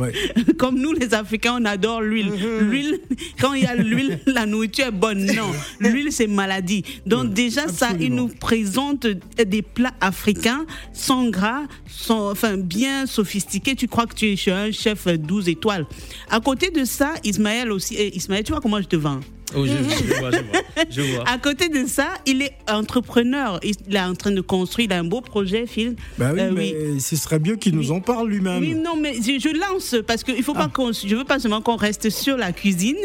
Ouais. 0.00 0.12
Comme 0.58 0.78
nous, 0.80 0.92
les 0.92 1.14
Africains, 1.14 1.56
on 1.60 1.64
adore 1.64 2.00
l'huile. 2.02 2.32
L'huile, 2.60 3.00
quand 3.40 3.54
il 3.54 3.62
y 3.62 3.66
a 3.66 3.74
l'huile, 3.74 4.20
la 4.26 4.46
nourriture 4.46 4.86
est 4.86 4.90
bonne. 4.90 5.24
Non, 5.26 5.52
l'huile, 5.80 6.12
c'est 6.12 6.26
maladie. 6.26 6.84
Donc, 7.06 7.32
déjà, 7.32 7.68
ça, 7.68 7.90
il 7.98 8.14
nous 8.14 8.28
présente 8.28 9.06
des 9.06 9.62
plats 9.62 9.94
africains 10.00 10.64
sans 10.92 11.28
gras, 11.30 11.62
sans, 11.86 12.30
enfin, 12.30 12.56
bien 12.56 13.06
sophistiqués. 13.06 13.74
Tu 13.74 13.88
crois 13.88 14.06
que 14.06 14.14
tu 14.14 14.26
es 14.26 14.36
chez 14.36 14.52
un 14.52 14.70
chef 14.70 15.06
12 15.08 15.48
étoiles. 15.48 15.86
À 16.30 16.40
côté 16.40 16.70
de 16.70 16.84
ça, 16.84 17.14
Ismaël 17.24 17.72
aussi. 17.72 17.96
eh, 17.98 18.16
Ismaël, 18.16 18.44
tu 18.44 18.52
vois 18.52 18.60
comment 18.60 18.80
je 18.80 18.86
te 18.86 18.96
vends? 18.96 19.20
Oh, 19.56 19.64
je, 19.66 19.72
je 19.72 20.14
vois, 20.20 20.30
je 20.30 20.36
vois, 20.36 20.62
je 20.90 21.00
vois. 21.00 21.28
À 21.28 21.38
côté 21.38 21.68
de 21.68 21.86
ça, 21.86 22.08
il 22.26 22.42
est 22.42 22.52
entrepreneur. 22.68 23.58
Il 23.62 23.94
est 23.94 23.98
en 24.00 24.14
train 24.14 24.30
de 24.30 24.40
construire 24.40 24.86
il 24.88 24.92
a 24.92 24.98
un 24.98 25.04
beau 25.04 25.20
projet, 25.22 25.66
Phil. 25.66 25.96
Bah 26.18 26.30
oui, 26.34 26.40
Euh, 26.40 26.52
mais 26.54 27.00
ce 27.00 27.16
serait 27.16 27.38
mieux 27.38 27.56
qu'il 27.56 27.74
nous 27.74 27.90
en 27.90 28.00
parle 28.00 28.28
lui-même. 28.28 28.60
Oui, 28.60 28.74
non, 28.74 28.96
mais 28.96 29.14
je, 29.14 29.38
je 29.40 29.48
lance 29.58 29.96
parce 30.06 30.22
qu'il 30.22 30.42
faut 30.42 30.52
Ah. 30.54 30.64
pas 30.64 30.68
qu'on, 30.68 30.92
je 30.92 31.14
veux 31.16 31.24
pas 31.24 31.38
seulement 31.38 31.60
qu'on 31.62 31.76
reste 31.76 32.10
sur 32.10 32.36
la 32.36 32.52
cuisine, 32.52 32.96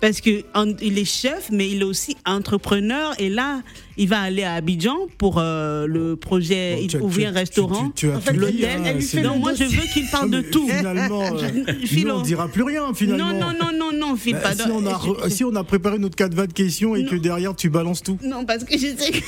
parce 0.00 0.20
que 0.20 0.42
en- 0.54 0.76
il 0.80 0.98
est 0.98 1.04
chef, 1.04 1.48
mais 1.50 1.68
il 1.70 1.80
est 1.80 1.84
aussi 1.84 2.16
entrepreneur. 2.26 3.14
Et 3.18 3.28
là, 3.30 3.62
il 3.96 4.08
va 4.08 4.20
aller 4.20 4.42
à 4.42 4.54
Abidjan 4.54 4.96
pour 5.18 5.36
euh, 5.38 5.86
le 5.86 6.16
projet, 6.16 6.74
Bon, 6.76 6.82
il 6.82 6.86
tu 6.88 6.96
as- 6.96 7.00
ouvrir 7.02 7.28
tu- 7.30 7.34
un 7.36 7.38
restaurant. 7.38 7.88
tu- 7.90 8.06
tu 8.06 8.10
as 8.12 8.16
En 8.16 8.20
fait, 8.20 8.32
tout 8.34 8.44
dit, 8.46 8.52
l'hôtel, 8.62 8.80
hein, 8.84 8.96
c'est 9.00 9.20
le 9.20 9.28
non, 9.28 9.38
moi 9.38 9.54
je 9.54 9.64
veux 9.64 9.86
qu'il 9.92 10.06
parle 10.10 10.30
Non, 10.30 10.38
de 10.38 10.42
tout. 10.42 10.68
Finalement, 10.68 11.22
euh, 11.36 11.50
nous, 11.54 11.86
Philo. 11.86 12.14
on 12.16 12.18
ne 12.20 12.24
dira 12.24 12.48
plus 12.48 12.62
rien 12.62 12.92
finalement. 12.94 13.32
Non, 13.32 13.38
non, 13.40 13.52
non, 13.60 13.70
non, 13.92 13.92
non, 14.08 14.16
Phil, 14.16 14.34
Bah, 14.42 14.54
si, 14.54 14.62
on 14.70 14.84
a, 14.86 14.92
re- 14.92 15.28
si 15.30 15.44
on 15.44 15.54
a 15.54 15.64
préparé 15.64 15.98
notre 15.98 16.16
cadre 16.16 16.46
de 16.46 16.52
questions 16.52 16.96
et 16.96 17.04
que 17.04 17.16
derrière 17.16 17.54
tu 17.54 17.70
balances 17.70 18.02
tout. 18.02 18.18
Non, 18.24 18.44
parce 18.44 18.64
que 18.64 18.74
je 18.76 18.86
sais. 18.96 19.10
que- 19.12 19.20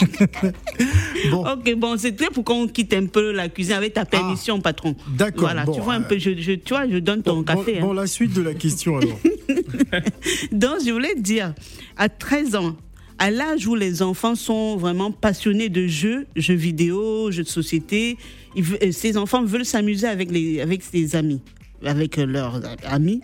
Bon, 1.30 1.44
Ok, 1.46 1.74
bon, 1.76 1.96
c'était 1.98 2.26
pour 2.26 2.44
qu'on 2.44 2.66
quitte 2.68 2.94
un 2.94 3.06
peu 3.06 3.32
la 3.32 3.48
cuisine 3.48 3.74
avec 3.74 3.92
ta 3.94 4.04
permission, 4.04 4.60
patron. 4.60 4.94
Ah. 4.98 5.04
d'accord, 5.16 5.40
Voilà, 5.42 5.64
bon, 5.64 5.72
tu 5.74 5.80
vois 5.80 5.94
un 5.94 6.00
euh, 6.02 6.04
peu, 6.08 6.18
je, 6.18 6.30
je- 6.38 6.52
tu 6.52 6.70
vois, 6.74 6.88
je 6.88 6.98
donne 6.98 7.22
ton 7.22 7.36
bon, 7.36 7.42
café. 7.42 7.80
bon, 7.80 7.90
hein. 7.90 7.94
la 7.94 8.06
suite 8.06 8.32
de 8.32 8.42
la 8.42 8.54
question 8.54 8.96
alors. 8.98 9.18
Donc, 10.52 10.76
je 10.84 10.90
voulais 10.90 11.14
te 11.14 11.20
dire, 11.20 11.54
à 11.96 12.08
13 12.08 12.54
ans, 12.56 12.76
à 13.20 13.30
l'âge 13.30 13.66
où 13.68 13.74
les 13.76 14.00
enfants 14.02 14.34
sont 14.34 14.76
vraiment 14.76 15.12
passionnés 15.12 15.68
de 15.68 15.86
jeux, 15.86 16.26
jeux 16.36 16.54
vidéo, 16.54 17.30
jeux 17.30 17.44
de 17.44 17.48
société, 17.48 18.16
ils 18.56 18.64
euh, 18.82 18.90
ces 18.92 19.16
enfants 19.16 19.44
veulent 19.44 19.64
s'amuser 19.66 20.06
avec, 20.08 20.30
les, 20.32 20.60
avec 20.60 20.82
ses 20.82 21.14
amis, 21.14 21.40
avec 21.84 22.18
euh, 22.18 22.24
leurs 22.26 22.60
amis. 22.84 23.20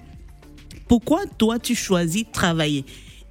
Pourquoi 0.87 1.23
toi, 1.39 1.59
tu 1.59 1.75
choisis 1.75 2.25
de 2.27 2.31
travailler? 2.31 2.85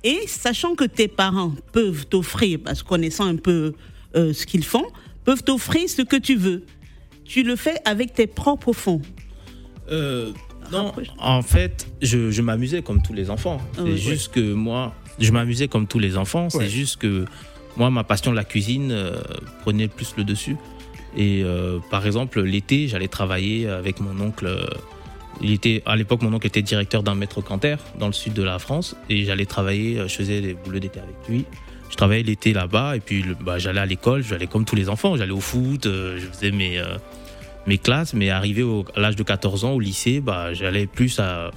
Et 0.04 0.22
sachant 0.28 0.76
que 0.76 0.84
tes 0.86 1.08
parents 1.08 1.54
peuvent 1.72 2.06
t'offrir, 2.08 2.60
parce 2.64 2.84
que 2.84 2.88
connaissant 2.90 3.26
un 3.28 3.38
peu 3.38 3.74
euh, 4.16 4.34
ce 4.34 4.46
qu'ils 4.46 4.66
font, 4.66 4.86
peuvent 5.24 5.44
t'offrir 5.44 5.88
ce 5.90 6.02
que 6.02 6.18
tu 6.18 6.36
veux. 6.36 6.64
Tu 7.24 7.44
le 7.44 7.56
fais 7.56 7.78
avec 7.86 8.14
tes 8.14 8.28
propres 8.28 8.74
fonds. 8.74 9.02
Euh, 9.92 10.32
non, 10.72 10.92
en 11.20 11.42
fait, 11.44 11.88
je, 12.02 12.32
je 12.32 12.42
m'amusais 12.42 12.82
comme 12.82 13.02
tous 13.04 13.14
les 13.14 13.30
enfants. 13.30 13.60
C'est 13.76 13.82
Oui. 13.84 13.98
juste 13.98 14.32
que 14.32 14.54
moi, 14.54 14.94
je 15.20 15.32
m'amusais 15.32 15.68
comme 15.68 15.88
tous 15.88 16.00
les 16.00 16.18
enfants. 16.18 16.46
Ouais. 16.54 16.66
C'est 16.66 16.70
juste 16.70 16.98
que 16.98 17.26
moi, 17.78 17.90
ma 17.90 18.04
passion 18.04 18.32
de 18.32 18.36
la 18.36 18.44
cuisine 18.44 18.92
euh, 18.92 19.16
prenait 19.62 19.88
plus 19.88 20.14
le 20.18 20.24
dessus. 20.24 20.58
Et 21.18 21.42
euh, 21.44 21.80
par 21.92 22.06
exemple, 22.06 22.42
l'été, 22.42 22.88
j'allais 22.88 23.08
travailler 23.08 23.68
avec 23.68 24.00
mon 24.00 24.20
oncle. 24.20 24.46
euh, 24.48 24.66
il 25.42 25.52
était, 25.52 25.84
à 25.86 25.96
l'époque, 25.98 26.22
mon 26.22 26.34
oncle 26.34 26.48
était 26.48 26.62
directeur 26.62 27.04
d'un 27.04 27.16
maître 27.16 27.42
canter 27.42 27.76
dans 28.00 28.08
le 28.08 28.14
sud 28.14 28.34
de 28.34 28.44
la 28.44 28.60
France. 28.60 28.96
Et 29.10 29.26
j'allais 29.26 29.46
travailler, 29.46 29.98
je 30.08 30.14
faisais 30.14 30.40
des 30.42 30.54
boulots 30.54 30.80
d'été 30.80 31.00
avec 31.00 31.16
lui. 31.28 31.46
Je 31.90 31.96
travaillais 31.98 32.24
l'été 32.24 32.54
là-bas. 32.54 32.96
Et 32.96 33.00
puis, 33.02 33.24
bah, 33.42 33.58
j'allais 33.60 33.82
à 33.82 33.86
l'école, 33.86 34.24
j'allais 34.24 34.48
comme 34.48 34.64
tous 34.66 34.76
les 34.76 34.88
enfants. 34.90 35.16
J'allais 35.18 35.32
au 35.34 35.42
foot, 35.42 35.84
je 35.86 36.26
faisais 36.32 36.52
mes, 36.52 36.80
euh, 36.80 36.98
mes 37.68 37.78
classes. 37.78 38.14
Mais 38.14 38.30
arrivé 38.30 38.64
au- 38.64 38.86
à 38.96 39.00
l'âge 39.02 39.16
de 39.18 39.24
14 39.24 39.66
ans, 39.66 39.72
au 39.74 39.80
lycée, 39.82 40.22
bah, 40.22 40.54
j'allais 40.54 40.88
plus 40.88 41.20
à, 41.20 41.52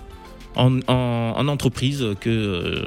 en, 0.57 0.79
en- 0.89 1.35
en 1.37 1.49
entreprise 1.49 2.05
que, 2.21 2.85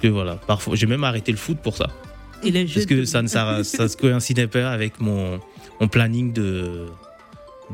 que 0.00 0.08
voilà. 0.08 0.36
Parfois, 0.36 0.74
j'ai 0.76 0.86
même 0.86 1.04
arrêté 1.04 1.32
le 1.32 1.38
foot 1.38 1.58
pour 1.62 1.76
ça. 1.76 1.88
Et 2.44 2.50
les 2.50 2.66
jeux 2.66 2.74
Parce 2.74 2.86
que 2.86 2.94
de- 2.94 3.04
ça 3.04 3.22
ne 3.22 3.28
ça, 3.28 3.62
ça 3.64 3.88
se 3.88 3.96
coïncidait 3.96 4.46
pas 4.46 4.70
avec 4.70 5.00
mon, 5.00 5.40
mon 5.80 5.88
planning 5.88 6.32
de, 6.32 6.86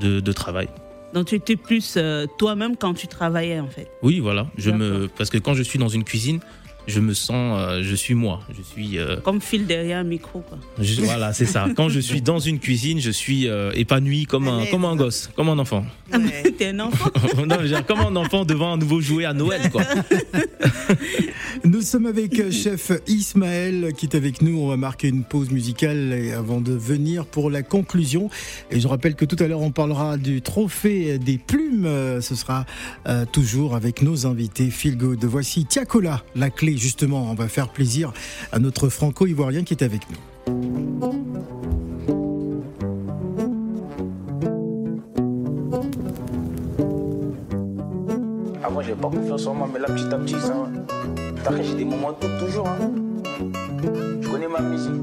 de, 0.00 0.20
de 0.20 0.32
travail. 0.32 0.68
Donc 1.12 1.26
tu 1.26 1.36
étais 1.36 1.56
plus 1.56 1.94
euh, 1.96 2.26
toi-même 2.38 2.76
quand 2.76 2.94
tu 2.94 3.06
travaillais 3.06 3.60
en 3.60 3.68
fait. 3.68 3.88
Oui, 4.02 4.18
voilà. 4.20 4.46
Je 4.56 4.70
me, 4.70 5.06
parce 5.08 5.30
que 5.30 5.38
quand 5.38 5.54
je 5.54 5.62
suis 5.62 5.78
dans 5.78 5.88
une 5.88 6.02
cuisine, 6.04 6.40
je 6.86 7.00
me 7.00 7.14
sens, 7.14 7.58
euh, 7.58 7.82
je 7.82 7.94
suis 7.94 8.14
moi. 8.14 8.40
Je 8.56 8.62
suis, 8.62 8.98
euh, 8.98 9.16
Comme 9.20 9.40
fil 9.40 9.66
derrière 9.66 9.98
un 9.98 10.04
micro. 10.04 10.40
Quoi. 10.40 10.58
je- 10.80 11.00
voilà, 11.02 11.32
c'est 11.32 11.46
ça. 11.46 11.66
Quand 11.76 11.88
je 11.88 12.00
suis 12.00 12.20
dans 12.22 12.38
une 12.38 12.58
cuisine, 12.58 13.00
je 13.00 13.10
suis 13.10 13.48
euh, 13.48 13.72
épanoui 13.74 14.26
comme 14.26 14.48
un, 14.48 14.66
comme 14.66 14.84
un 14.84 14.96
gosse, 14.96 15.30
comme 15.34 15.48
un 15.48 15.58
enfant. 15.58 15.84
Ouais. 16.12 16.50
T'es 16.58 16.68
un 16.68 16.80
enfant. 16.80 17.10
non, 17.46 17.56
je 17.56 17.62
veux 17.62 17.68
dire, 17.68 17.86
comme 17.86 18.00
un 18.00 18.16
enfant 18.16 18.44
devant 18.44 18.72
un 18.72 18.76
nouveau 18.76 19.00
jouet 19.00 19.24
à 19.24 19.32
Noël, 19.32 19.70
quoi. 19.70 19.82
Nous 21.64 21.80
sommes 21.80 22.06
avec 22.06 22.50
chef 22.50 22.92
Ismaël 23.06 23.92
qui 23.96 24.06
est 24.06 24.14
avec 24.16 24.42
nous. 24.42 24.58
On 24.58 24.68
va 24.68 24.76
marquer 24.76 25.08
une 25.08 25.24
pause 25.24 25.50
musicale 25.50 26.12
avant 26.36 26.60
de 26.60 26.72
venir 26.72 27.24
pour 27.26 27.50
la 27.50 27.62
conclusion. 27.62 28.28
Et 28.70 28.80
je 28.80 28.86
rappelle 28.88 29.14
que 29.14 29.24
tout 29.24 29.36
à 29.42 29.46
l'heure 29.48 29.60
on 29.62 29.70
parlera 29.70 30.16
du 30.16 30.42
trophée 30.42 31.18
des 31.18 31.38
plumes. 31.38 31.88
Ce 32.20 32.34
sera 32.34 32.66
euh, 33.08 33.24
toujours 33.30 33.74
avec 33.74 34.02
nos 34.02 34.26
invités 34.26 34.70
Feel 34.70 34.96
Good. 34.96 35.24
Voici 35.24 35.64
Tiakola, 35.64 36.22
la 36.36 36.50
clé 36.50 36.73
justement. 36.78 37.30
On 37.30 37.34
va 37.34 37.48
faire 37.48 37.68
plaisir 37.68 38.12
à 38.52 38.58
notre 38.58 38.88
franco-ivoirien 38.88 39.64
qui 39.64 39.74
est 39.74 39.82
avec 39.82 40.02
nous. 40.10 40.16
Avant, 48.62 48.80
j'avais 48.80 49.00
pas 49.00 49.08
confiance 49.08 49.46
en 49.46 49.54
moi, 49.54 49.68
mais 49.72 49.80
là, 49.80 49.86
petit 49.86 50.12
à 50.12 50.18
petit, 50.18 50.40
ça. 50.40 50.68
T'arrêtes, 51.42 51.66
j'ai 51.66 51.74
des 51.74 51.84
moments 51.84 52.12
de 52.12 52.38
toujours. 52.38 52.68
Hein. 52.68 52.90
Je 54.20 54.28
connais 54.28 54.48
ma 54.48 54.60
musique. 54.60 55.02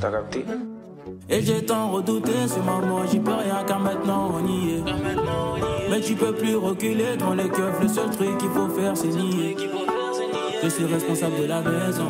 T'as 0.00 0.10
capté? 0.10 0.44
Et 1.32 1.42
j'ai 1.42 1.64
tant 1.64 1.90
redouté 1.92 2.32
ce 2.48 2.58
moment, 2.58 3.06
j'y 3.08 3.20
peux 3.20 3.30
rien 3.30 3.62
car 3.64 3.78
maintenant 3.78 4.32
on 4.34 4.46
y 4.48 4.74
est. 4.74 4.84
Mais 5.88 6.00
tu 6.00 6.14
peux 6.14 6.32
plus 6.32 6.56
reculer 6.56 7.16
dans 7.16 7.34
les 7.34 7.48
keufs, 7.48 7.80
le 7.80 7.86
seul 7.88 8.10
truc 8.10 8.36
qu'il 8.38 8.48
faut 8.50 8.68
faire 8.68 8.96
c'est 8.96 9.08
nier. 9.08 9.56
Je 10.62 10.68
suis 10.68 10.84
responsable 10.86 11.40
de 11.40 11.46
la 11.46 11.60
maison, 11.60 12.08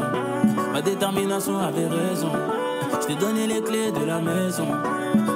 ma 0.72 0.80
détermination 0.80 1.58
avait 1.58 1.86
raison. 1.86 2.32
Je 3.02 3.06
t'ai 3.08 3.14
donné 3.14 3.46
les 3.46 3.60
clés 3.60 3.92
de 3.92 4.04
la 4.06 4.20
maison, 4.20 4.66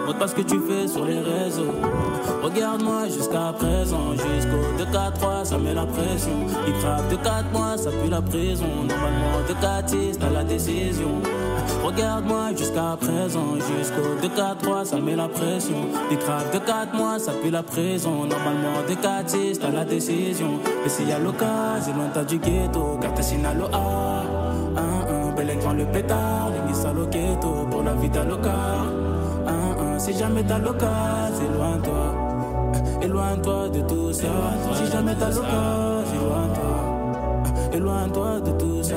montre 0.06 0.18
pas 0.18 0.28
ce 0.28 0.34
que 0.34 0.42
tu 0.42 0.58
fais 0.60 0.88
sur 0.88 1.04
les 1.04 1.18
réseaux. 1.18 1.74
Regarde-moi 2.42 3.08
jusqu'à 3.08 3.52
présent, 3.52 4.12
jusqu'au 4.12 4.82
2-4-3, 4.82 5.44
ça 5.44 5.58
met 5.58 5.74
la 5.74 5.84
pression. 5.84 6.46
Il 6.66 6.72
craque 6.80 7.08
de 7.10 7.16
4 7.16 7.52
mois, 7.52 7.76
ça 7.76 7.90
pue 7.90 8.10
la 8.10 8.22
prison. 8.22 8.66
Normalement, 8.88 9.40
de 9.46 9.54
4 9.60 9.88
6 9.90 10.18
t'as 10.18 10.30
la 10.30 10.44
décision. 10.44 11.20
Regarde-moi 11.85 12.50
jusqu'à 12.56 12.97
présent, 12.99 13.54
jusqu'au 13.54 14.26
2-4-3, 14.26 14.85
ça 14.87 14.97
met 14.99 15.14
la 15.14 15.28
pression. 15.28 15.76
Il 16.11 16.18
craque 16.18 16.52
de 16.52 16.59
4 16.59 16.94
mois, 16.94 17.18
ça 17.18 17.33
pue 17.33 17.50
la 17.50 17.62
prison. 17.62 18.25
Normalement, 18.25 18.83
de 18.88 18.94
4 18.94 19.28
6 19.28 19.59
t'as 19.59 19.71
la 19.71 19.85
décision. 19.85 20.61
Et 20.85 20.88
s'il 20.88 21.09
y 21.09 21.12
a 21.12 21.18
l'occasion, 21.18 21.94
loin 21.94 22.09
t'as 22.12 22.25
du 22.25 22.38
ghetto, 22.38 22.99
car 23.00 23.12
t'es 23.14 23.23
sinalo 23.23 23.66
A. 23.73 24.23
Un, 24.76 25.28
un, 25.28 25.33
bel 25.37 25.50
écran, 25.50 25.73
le 25.73 25.85
pétard, 25.85 26.50
les 26.66 26.87
à 26.87 26.92
l'oqueto, 26.92 27.66
pour 27.71 27.83
la 27.83 27.94
vie 27.94 28.09
local. 28.09 28.52
Un, 29.47 29.94
un, 29.94 29.99
si 29.99 30.16
jamais 30.16 30.42
t'as 30.42 30.59
l'occasion, 30.59 31.44
éloigne-toi. 31.54 33.02
Éloigne-toi 33.02 33.68
de 33.68 33.80
tout 33.83 34.12
ça. 34.12 34.26
Si 34.75 34.90
jamais 34.90 35.14
t'as 35.14 35.30
l'occasion, 35.30 36.21
éloigne-toi. 36.23 36.93
Éloigne-toi 37.75 38.40
de 38.40 38.50
tout 38.52 38.83
ça. 38.83 38.95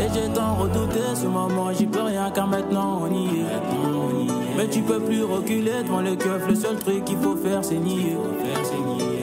Et 0.00 0.08
j'ai 0.12 0.28
tant 0.32 0.56
redouté 0.56 1.00
ce 1.14 1.26
moment, 1.26 1.72
j'y 1.72 1.86
peux 1.86 2.02
rien 2.02 2.30
car 2.30 2.46
maintenant 2.46 3.02
on 3.02 3.14
y 3.14 3.40
est. 3.40 4.56
Mais 4.56 4.68
tu 4.68 4.82
peux 4.82 5.00
plus 5.00 5.24
reculer 5.24 5.82
devant 5.84 6.00
les 6.00 6.16
keufs, 6.16 6.46
le 6.48 6.54
seul 6.54 6.76
truc 6.76 7.04
qu'il 7.04 7.16
faut 7.18 7.36
faire 7.36 7.64
c'est 7.64 7.78
nier. 7.78 8.16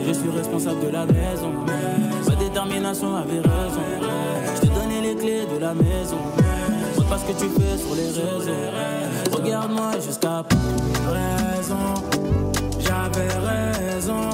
Je 0.07 0.13
suis 0.13 0.29
responsable 0.29 0.87
de 0.87 0.91
la 0.91 1.05
maison, 1.05 1.51
ma 2.27 2.35
détermination 2.35 3.15
avait 3.15 3.39
raison. 3.39 3.81
Je 4.55 4.61
t'ai 4.61 4.67
donné 4.67 5.01
les 5.01 5.15
clés 5.15 5.45
de 5.53 5.59
la 5.59 5.73
maison, 5.73 6.17
pas 7.09 7.17
ce 7.17 7.25
que 7.25 7.39
tu 7.39 7.49
fais 7.49 7.77
sur 7.77 7.95
les 7.95 8.07
réseaux. 8.07 8.51
Regarde-moi 9.31 9.91
jusqu'à 10.05 10.43
raison. 11.07 11.93
J'avais 12.79 13.27
raison, 13.93 14.29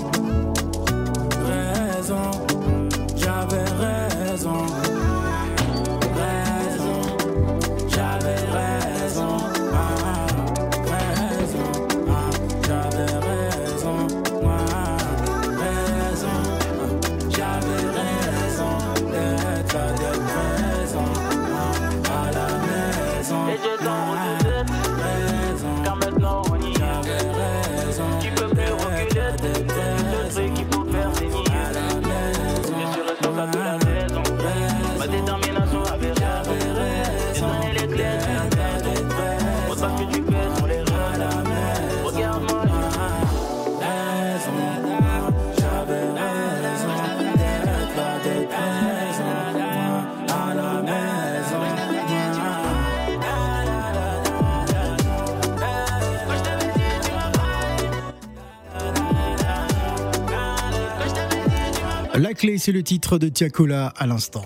La 62.23 62.33
clé, 62.33 62.57
c'est 62.57 62.71
le 62.71 62.83
titre 62.83 63.17
de 63.17 63.27
Tiakola 63.27 63.91
à 63.97 64.07
l'instant. 64.07 64.45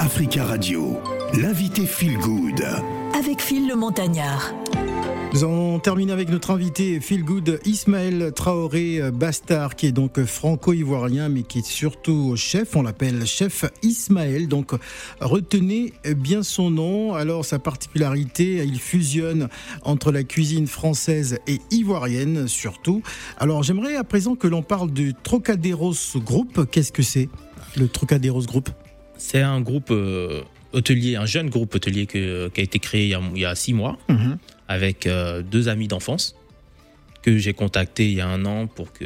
Africa 0.00 0.44
Radio, 0.44 0.98
l'invité 1.40 1.86
Feel 1.86 2.18
Good. 2.18 2.60
Avec 3.16 3.40
Phil 3.40 3.68
le 3.68 3.76
Montagnard. 3.76 4.52
Nous 5.34 5.44
allons 5.44 5.78
terminer 5.78 6.12
avec 6.12 6.30
notre 6.30 6.50
invité 6.52 7.00
Feel 7.00 7.22
Good 7.22 7.60
Ismaël 7.66 8.32
Traoré 8.34 9.00
euh, 9.00 9.10
Bastard, 9.10 9.76
qui 9.76 9.86
est 9.86 9.92
donc 9.92 10.24
franco-ivoirien, 10.24 11.28
mais 11.28 11.42
qui 11.42 11.58
est 11.58 11.66
surtout 11.66 12.34
chef. 12.34 12.74
On 12.76 12.82
l'appelle 12.82 13.26
chef 13.26 13.66
Ismaël. 13.82 14.48
Donc 14.48 14.72
retenez 15.20 15.92
bien 16.16 16.42
son 16.42 16.70
nom. 16.70 17.14
Alors 17.14 17.44
sa 17.44 17.58
particularité, 17.58 18.64
il 18.64 18.80
fusionne 18.80 19.48
entre 19.82 20.12
la 20.12 20.24
cuisine 20.24 20.66
française 20.66 21.38
et 21.46 21.58
ivoirienne 21.70 22.48
surtout. 22.48 23.02
Alors 23.36 23.62
j'aimerais 23.62 23.96
à 23.96 24.04
présent 24.04 24.34
que 24.34 24.48
l'on 24.48 24.62
parle 24.62 24.90
du 24.90 25.12
Trocaderos 25.22 26.16
Group. 26.16 26.66
Qu'est-ce 26.70 26.92
que 26.92 27.02
c'est 27.02 27.28
le 27.76 27.86
Trocaderos 27.86 28.46
Group? 28.46 28.70
C'est 29.18 29.42
un 29.42 29.60
groupe 29.60 29.90
euh, 29.90 30.42
hôtelier, 30.78 31.16
un 31.16 31.26
jeune 31.26 31.50
groupe 31.50 31.74
hôtelier 31.74 32.06
que- 32.06 32.48
qui 32.48 32.60
a 32.60 32.64
été 32.64 32.78
créé 32.78 33.04
il 33.04 33.10
y 33.10 33.14
a, 33.14 33.20
il 33.34 33.40
y 33.40 33.44
a 33.44 33.54
six 33.54 33.72
mois 33.74 33.98
avec 34.68 35.06
euh, 35.06 35.42
deux 35.42 35.68
amis 35.68 35.88
d'enfance 35.88 36.34
que 37.22 37.36
j'ai 37.38 37.52
contactés 37.52 38.06
il 38.10 38.14
y 38.16 38.20
a 38.20 38.28
un 38.28 38.44
an 38.44 38.66
pour, 38.66 38.92
que, 38.92 39.04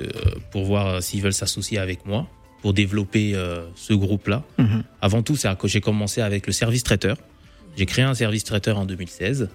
pour 0.51 0.65
voir 0.65 1.03
s'ils 1.03 1.23
veulent 1.23 1.33
s'associer 1.33 1.79
avec 1.79 2.07
moi. 2.07 2.27
pour 2.63 2.75
développer 2.75 3.35
euh, 3.35 3.67
ce 3.75 3.93
groupe-là. 3.93 4.45
Mhm. 4.59 4.85
Avant 5.01 5.23
tout, 5.27 5.35
c'est 5.35 5.53
que 5.59 5.67
j'ai 5.67 5.81
commencé 5.81 6.21
avec 6.21 6.47
le 6.47 6.53
service 6.53 6.85
traiteur. 6.85 7.17
J'ai 7.77 7.87
créé 7.87 8.05
un 8.05 8.15
service 8.15 8.45
traiteur 8.45 8.79
en 8.79 8.85
2016 8.87 9.49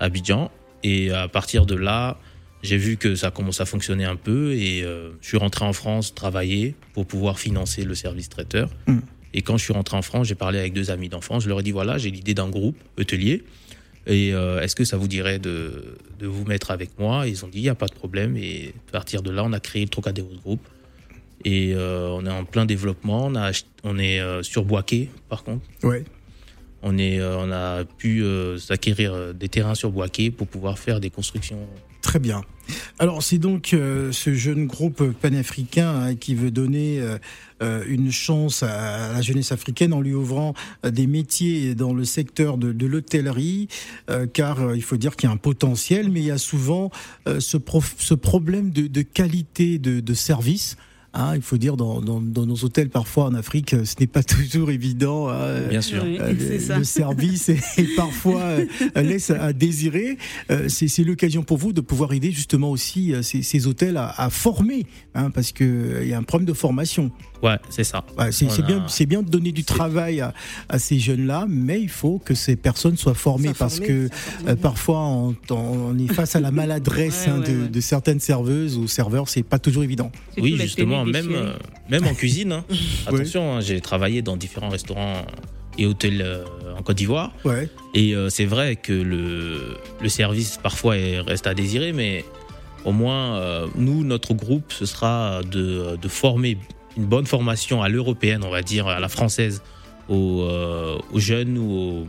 à 0.00 0.04
Abidjan. 0.06 0.50
Et 0.82 1.10
à 1.10 1.28
partir 1.28 1.66
de 1.66 1.74
là, 1.74 2.16
j'ai 2.62 2.78
vu 2.78 2.96
que 2.96 3.16
ça 3.16 3.30
commence 3.30 3.60
à 3.60 3.66
fonctionner 3.66 4.06
un 4.06 4.16
peu 4.16 4.54
et 4.54 4.82
euh, 4.82 5.10
je 5.20 5.26
suis 5.28 5.36
rentré 5.36 5.62
en 5.66 5.74
France 5.74 6.14
travailler 6.14 6.74
pour 6.94 7.04
pouvoir 7.06 7.38
financer 7.38 7.84
le 7.84 7.94
service 7.94 8.30
traiteur. 8.30 8.70
Mm. 8.86 9.00
Et 9.34 9.42
quand 9.42 9.56
je 9.58 9.64
suis 9.64 9.72
rentré 9.72 9.96
en 9.96 10.02
France, 10.02 10.28
j'ai 10.28 10.36
parlé 10.36 10.58
avec 10.60 10.72
deux 10.72 10.90
amis 10.90 11.08
d'enfance. 11.08 11.42
Je 11.42 11.48
leur 11.48 11.60
ai 11.60 11.62
dit 11.62 11.72
voilà, 11.72 11.98
j'ai 11.98 12.10
l'idée 12.10 12.34
d'un 12.34 12.48
groupe 12.48 12.76
hôtelier. 12.98 13.42
Et 14.06 14.32
euh, 14.32 14.60
est-ce 14.60 14.76
que 14.76 14.84
ça 14.84 14.96
vous 14.96 15.08
dirait 15.08 15.38
de, 15.38 15.96
de 16.18 16.26
vous 16.26 16.44
mettre 16.44 16.70
avec 16.70 16.98
moi? 16.98 17.26
Ils 17.26 17.44
ont 17.44 17.48
dit 17.48 17.58
il 17.58 17.62
n'y 17.62 17.68
a 17.68 17.74
pas 17.74 17.86
de 17.88 17.94
problème. 17.94 18.36
Et 18.36 18.72
à 18.88 18.92
partir 18.92 19.22
de 19.22 19.30
là, 19.30 19.42
on 19.44 19.52
a 19.52 19.60
créé 19.60 19.82
le 19.82 19.88
Trocadéro 19.88 20.28
Group. 20.42 20.60
Et 21.44 21.74
euh, 21.74 22.08
on 22.10 22.24
est 22.24 22.30
en 22.30 22.44
plein 22.44 22.64
développement. 22.64 23.26
On, 23.26 23.34
a 23.34 23.50
on 23.82 23.98
est 23.98 24.20
euh, 24.20 24.42
sur 24.42 24.64
Boaké, 24.64 25.10
par 25.28 25.42
contre. 25.42 25.66
Ouais. 25.82 26.04
On, 26.82 26.96
est, 26.96 27.18
euh, 27.18 27.36
on 27.38 27.50
a 27.50 27.84
pu 27.84 28.22
s'acquérir 28.58 29.34
des 29.34 29.48
terrains 29.48 29.74
sur 29.74 29.90
Boaké 29.90 30.30
pour 30.30 30.46
pouvoir 30.46 30.78
faire 30.78 31.00
des 31.00 31.10
constructions. 31.10 31.66
Très 32.04 32.18
bien. 32.18 32.42
Alors 32.98 33.22
c'est 33.22 33.38
donc 33.38 33.72
euh, 33.72 34.12
ce 34.12 34.34
jeune 34.34 34.66
groupe 34.66 35.10
panafricain 35.22 35.88
hein, 35.88 36.14
qui 36.14 36.34
veut 36.34 36.50
donner 36.50 37.00
euh, 37.00 37.16
euh, 37.62 37.82
une 37.88 38.12
chance 38.12 38.62
à, 38.62 39.14
la 39.14 39.22
jeunesse 39.22 39.52
africaine 39.52 39.94
en 39.94 40.02
lui 40.02 40.12
ouvrant 40.12 40.52
des 40.86 41.06
métiers 41.06 41.74
dans 41.74 41.94
le 41.94 42.04
secteur 42.04 42.58
de, 42.58 42.86
l'hôtellerie, 42.86 43.68
car 44.34 44.74
il 44.74 44.82
faut 44.82 44.98
dire 44.98 45.16
qu'il 45.16 45.30
y 45.30 45.32
a 45.32 45.34
un 45.34 45.38
potentiel, 45.38 46.10
mais 46.10 46.20
il 46.20 46.26
y 46.26 46.30
a 46.30 46.36
souvent 46.36 46.90
ce, 47.26 47.56
problème 47.56 48.70
de, 48.70 49.02
qualité 49.02 49.78
de 49.78 50.14
service. 50.14 50.76
Hein, 51.16 51.36
il 51.36 51.42
faut 51.42 51.58
dire 51.58 51.76
dans, 51.76 52.00
dans, 52.00 52.20
dans 52.20 52.44
nos 52.44 52.56
hôtels 52.64 52.88
parfois 52.90 53.26
en 53.26 53.34
Afrique, 53.34 53.72
euh, 53.74 53.84
ce 53.84 53.94
n'est 54.00 54.08
pas 54.08 54.22
toujours 54.24 54.70
évident. 54.72 55.28
hein. 55.28 55.60
Bien 55.68 55.80
sûr. 55.80 56.02
Oui, 56.04 56.18
Euh, 56.20 56.32
le, 56.32 56.58
ça. 56.58 56.76
le 56.78 56.84
service 56.84 57.48
est, 57.50 57.94
parfois 57.96 58.40
euh, 58.42 58.64
laisse 58.96 59.30
à 59.30 59.52
désirer. 59.52 60.18
Euh, 60.50 60.68
c'est 60.68 60.88
c'est 60.88 61.04
l'occasion 61.04 61.42
pour 61.44 61.58
vous 61.58 61.72
de 61.72 61.80
pouvoir 61.80 62.12
aider 62.14 62.32
justement 62.32 62.70
aussi 62.70 63.14
euh, 63.14 63.22
ces, 63.22 63.42
ces 63.42 63.66
hôtels 63.68 63.96
à, 63.96 64.08
à 64.20 64.28
former, 64.28 64.86
hein, 65.14 65.30
parce 65.30 65.52
que 65.52 65.62
euh, 65.64 66.02
il 66.02 66.08
y 66.08 66.14
a 66.14 66.18
un 66.18 66.22
problème 66.24 66.46
de 66.48 66.52
formation. 66.52 67.12
Ouais, 67.42 67.56
c'est 67.68 67.84
ça. 67.84 68.04
Ouais, 68.18 68.32
c'est 68.32 68.46
bien, 68.64 68.84
c'est 68.88 69.04
bien 69.06 69.22
de 69.22 69.28
donner 69.28 69.52
du 69.52 69.64
travail 69.64 70.20
à, 70.22 70.32
à 70.68 70.78
ces 70.78 70.98
jeunes-là, 70.98 71.44
mais 71.48 71.80
il 71.80 71.90
faut 71.90 72.18
que 72.18 72.34
ces 72.34 72.56
personnes 72.56 72.96
soient 72.96 73.12
formées 73.14 73.52
parce 73.58 73.80
que 73.80 74.08
euh, 74.48 74.56
parfois 74.56 75.00
on, 75.00 75.34
on 75.50 75.98
est 75.98 76.10
face 76.12 76.36
à 76.36 76.40
la 76.40 76.50
maladresse 76.52 77.24
Ouais, 77.26 77.32
hein, 77.32 77.40
ouais, 77.40 77.52
de, 77.52 77.62
ouais. 77.64 77.68
de 77.68 77.80
certaines 77.80 78.20
serveuses 78.20 78.78
ou 78.78 78.88
serveurs, 78.88 79.28
c'est 79.28 79.42
pas 79.42 79.58
toujours 79.58 79.82
évident. 79.84 80.10
Oui, 80.38 80.56
justement, 80.58 81.04
même, 81.04 81.32
euh, 81.32 81.52
même 81.90 82.06
en 82.06 82.14
cuisine. 82.14 82.52
hein. 82.52 82.64
Attention, 83.06 83.56
hein, 83.56 83.60
j'ai 83.60 83.80
travaillé 83.80 84.22
dans 84.22 84.36
différents 84.38 84.70
restaurants 84.70 85.26
et 85.76 85.84
hôtels 85.86 86.22
euh, 86.22 86.44
en 86.78 86.82
Côte 86.82 86.96
d'Ivoire. 86.96 87.32
Ouais, 87.44 87.68
Et 87.94 88.14
euh, 88.14 88.30
c'est 88.30 88.44
vrai 88.46 88.76
que 88.76 88.92
le, 88.92 89.76
le 90.00 90.08
service 90.08 90.58
parfois 90.62 90.96
est- 90.96 91.20
reste 91.20 91.46
à 91.46 91.52
désirer, 91.54 91.92
mais 91.92 92.24
au 92.86 92.92
moins, 92.92 93.36
euh, 93.38 93.66
nous, 93.76 94.04
notre 94.04 94.34
groupe, 94.34 94.72
ce 94.72 94.86
sera 94.86 95.40
de, 95.42 95.96
de 96.00 96.08
former 96.08 96.56
une 96.96 97.04
bonne 97.06 97.26
formation 97.26 97.82
à 97.82 97.88
l'européenne, 97.88 98.42
on 98.44 98.50
va 98.50 98.62
dire, 98.62 98.86
à 98.86 99.00
la 99.00 99.08
française, 99.08 99.62
aux, 100.08 100.42
euh, 100.42 100.96
aux 101.12 101.18
jeunes 101.20 101.58
ou 101.58 102.06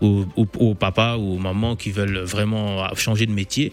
aux, 0.00 0.06
aux, 0.06 0.24
aux- 0.36 0.46
aux 0.58 0.74
papas 0.74 1.16
ou 1.16 1.34
aux 1.34 1.38
mamans 1.38 1.76
qui 1.76 1.90
veulent 1.90 2.18
vraiment 2.20 2.86
changer 2.94 3.26
de 3.26 3.32
métier. 3.32 3.72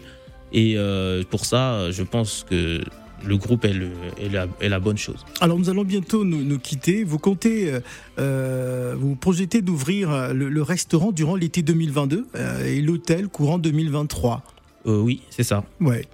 Et 0.52 0.74
euh, 0.76 1.22
pour 1.28 1.44
ça, 1.44 1.90
je 1.90 2.02
pense 2.02 2.44
que 2.48 2.80
le 3.24 3.36
groupe 3.36 3.64
est, 3.64 3.72
le- 3.72 3.90
est 4.18 4.28
la, 4.28 4.46
est 4.60 4.68
la 4.68 4.80
bonne 4.80 4.96
chose. 4.98 5.24
Alors 5.40 5.58
nous 5.58 5.68
allons 5.70 5.84
bientôt 5.84 6.24
nous, 6.24 6.42
nous 6.42 6.58
quitter. 6.58 7.04
Vous 7.04 7.18
comptez, 7.18 7.72
euh, 8.18 8.94
vous 8.98 9.14
projetez 9.14 9.60
d'ouvrir 9.62 10.32
le, 10.34 10.48
le 10.48 10.62
restaurant 10.62 11.12
durant 11.12 11.36
l'été 11.36 11.62
2022 11.62 12.26
euh, 12.34 12.64
et 12.64 12.80
l'hôtel 12.80 13.28
courant 13.28 13.58
2023. 13.58 14.42
Euh, 14.86 14.98
oui, 15.00 15.22
c'est 15.30 15.42
ça. 15.42 15.64
Ouais. 15.80 16.06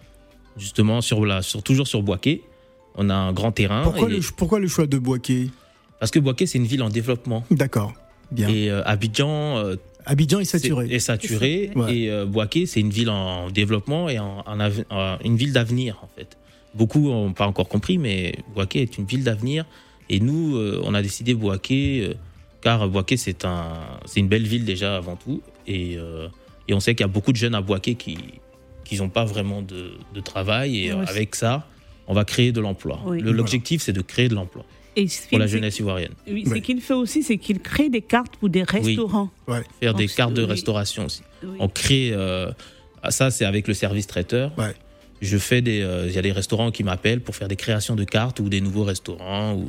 Justement, 0.59 1.01
sur 1.01 1.25
la, 1.25 1.43
sur, 1.43 1.63
toujours 1.63 1.87
sur 1.87 2.03
Boaké, 2.03 2.43
on 2.97 3.09
a 3.11 3.15
un 3.15 3.33
grand 3.33 3.53
terrain. 3.53 3.83
Pourquoi, 3.83 4.09
et- 4.09 4.15
le, 4.15 4.21
pourquoi 4.37 4.59
le 4.61 4.69
choix 4.69 4.87
de 4.87 4.99
Boaké? 4.99 5.51
Parce 6.01 6.11
que 6.11 6.19
Boaké, 6.19 6.47
c'est 6.47 6.59
une 6.59 6.67
ville 6.67 6.83
en 6.83 6.91
développement. 6.91 7.45
D'accord. 7.51 7.93
Bien. 8.33 8.49
Et 8.49 8.71
euh, 8.71 8.83
Abidjan 8.85 9.57
euh, 9.59 9.77
Abidjan 10.05 10.41
est 10.41 10.45
saturé. 10.45 10.87
est 10.91 10.99
saturé. 10.99 11.71
Ouais. 11.75 11.97
Et 11.97 12.11
euh, 12.11 12.27
Boaké, 12.27 12.67
c'est 12.67 12.81
une 12.81 12.91
ville 12.91 13.11
en 13.11 13.51
développement 13.51 14.09
et 14.09 14.19
en, 14.19 14.43
en 14.47 14.61
av- 14.61 14.85
en- 14.91 15.17
une 15.25 15.37
ville 15.37 15.53
d'avenir, 15.53 15.99
en 16.03 16.09
fait. 16.17 16.37
Beaucoup 16.75 17.01
n'ont 17.09 17.33
pas 17.33 17.47
encore 17.47 17.69
compris, 17.69 17.97
mais 17.99 18.35
Boaké 18.55 18.83
est 18.83 18.99
une 18.99 19.07
ville 19.07 19.25
d'avenir. 19.25 19.65
Et 20.11 20.21
nous, 20.21 20.57
euh, 20.57 20.81
on 20.85 20.93
a 20.95 21.03
décidé 21.03 21.35
Boaké, 21.35 22.05
euh, 22.11 22.15
car 22.61 22.87
Boaké, 22.89 23.17
c'est 23.17 23.45
un, 23.45 23.73
c'est 24.05 24.21
une 24.21 24.29
belle 24.29 24.47
ville 24.47 24.65
déjà 24.65 24.97
avant 24.97 25.17
tout. 25.17 25.41
Et, 25.67 25.97
euh, 25.97 26.29
et 26.69 26.75
on 26.75 26.81
sait 26.81 26.95
qu'il 26.95 27.03
y 27.05 27.09
a 27.09 27.13
beaucoup 27.13 27.33
de 27.33 27.37
jeunes 27.37 27.55
à 27.55 27.61
Boaké 27.61 27.95
qui 27.95 28.17
qui 28.85 28.97
n'ont 28.99 29.09
pas 29.09 29.25
vraiment 29.25 29.63
de, 29.63 29.95
de 30.15 30.21
travail. 30.21 30.85
Et 30.85 30.93
Ouais, 30.93 31.05
avec 31.09 31.35
ça, 31.35 31.67
on 32.09 32.15
va 32.15 32.25
créer 32.25 32.53
de 32.53 32.61
l'emploi. 32.61 33.01
Oui. 33.07 33.21
L'objectif, 33.21 33.83
c'est 33.83 33.93
de 33.93 34.03
créer 34.03 34.29
de 34.29 34.35
l'emploi 34.35 34.65
pour 35.31 35.39
la 35.39 35.47
jeunesse 35.47 35.79
ivoirienne. 35.79 36.13
Oui, 36.27 36.45
ce 36.49 36.55
qu'il 36.55 36.81
fait 36.81 36.95
aussi, 36.95 37.23
c'est 37.23 37.37
qu'il 37.37 37.61
crée 37.61 37.91
des 37.91 38.01
cartes 38.01 38.37
pour 38.37 38.49
des 38.49 38.63
restaurants. 38.63 39.31
Faire 39.81 39.95
des 39.95 40.09
cartes 40.09 40.33
de 40.35 40.43
oui. 40.43 40.49
restauration 40.51 41.05
aussi. 41.07 41.23
Oui. 41.43 41.57
On 41.61 41.69
crée. 41.69 42.11
euh, 42.13 42.51
ça, 43.11 43.31
c'est 43.31 43.45
avec 43.45 43.69
le 43.69 43.75
service 43.75 44.07
traiteur. 44.07 44.53
Ouais. 44.59 44.75
Je 45.23 45.37
fais 45.39 45.61
des. 45.63 45.83
euh, 45.83 46.07
Il 46.09 46.13
y 46.15 46.19
a 46.19 46.23
des 46.23 46.33
restaurants 46.33 46.71
qui 46.71 46.83
m'appellent 46.83 47.21
pour 47.21 47.37
faire 47.37 47.49
des 47.49 47.57
créations 47.57 47.95
de 47.95 48.05
cartes 48.05 48.41
ou 48.41 48.49
des 48.49 48.61
nouveaux 48.63 48.85
restaurants 48.85 49.55
ou 49.55 49.69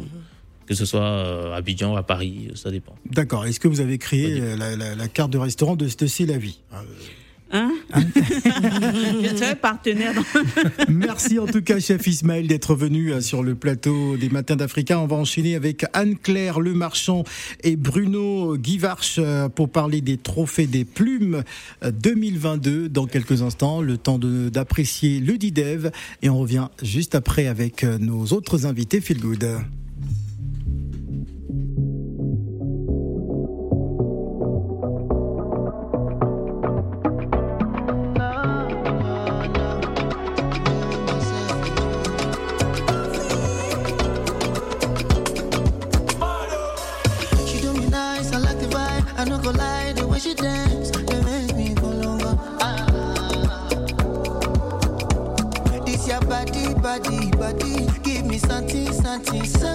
que 0.65 0.75
ce 0.75 0.85
soit 0.85 1.01
euh, 1.01 1.53
à 1.53 1.57
Abidjan, 1.57 1.95
à 1.95 2.03
Paris, 2.03 2.49
ça 2.55 2.71
dépend. 2.71 2.95
D'accord. 3.09 3.45
Est-ce 3.45 3.59
que 3.59 3.67
vous 3.69 3.79
avez 3.81 3.97
créé 3.97 4.39
euh, 4.41 4.55
la, 4.57 4.75
la- 4.75 4.95
la 4.95 5.07
carte 5.07 5.31
de 5.31 5.37
restaurant 5.37 5.75
de, 5.77 5.85
de 5.87 6.07
C'est 6.07 6.25
la 6.25 6.37
vie 6.37 6.59
Euh, 6.73 6.77
Hein 7.51 7.71
Je 7.95 9.35
serai 9.35 9.55
partenaire 9.55 10.13
dans 10.13 10.23
Merci 10.89 11.39
en 11.39 11.45
tout 11.45 11.61
cas, 11.61 11.79
chef 11.79 12.05
Ismaël, 12.07 12.47
d'être 12.47 12.75
venu 12.75 13.13
euh, 13.13 13.21
sur 13.21 13.43
le 13.43 13.55
plateau 13.55 14.17
des 14.17 14.29
Matins 14.29 14.55
d'Africa. 14.55 14.99
On 14.99 15.07
va 15.07 15.15
enchaîner 15.15 15.55
avec 15.55 15.85
Anne-Claire 15.93 16.59
Lemarchand 16.59 17.23
et 17.63 17.75
Bruno 17.75 18.57
Guivarch 18.57 19.17
euh, 19.19 19.49
pour 19.49 19.69
parler 19.69 20.01
des 20.01 20.17
trophées 20.17 20.67
des 20.67 20.85
plumes 20.85 21.43
euh, 21.83 21.91
2022 21.91 22.89
dans 22.89 23.05
quelques 23.05 23.41
instants. 23.41 23.81
Le 23.81 23.97
temps 23.97 24.19
d'apprécier 24.19 25.19
le 25.19 25.37
DIDEV 25.37 25.91
et 26.21 26.29
on 26.29 26.39
revient 26.39 26.67
juste 26.81 27.15
après 27.15 27.47
avec 27.47 27.83
euh, 27.83 27.97
nos 27.97 28.25
autres 28.27 28.65
invités 28.65 29.01
Feel 29.01 29.19
Good. 29.19 29.47
auntie. 59.17 59.66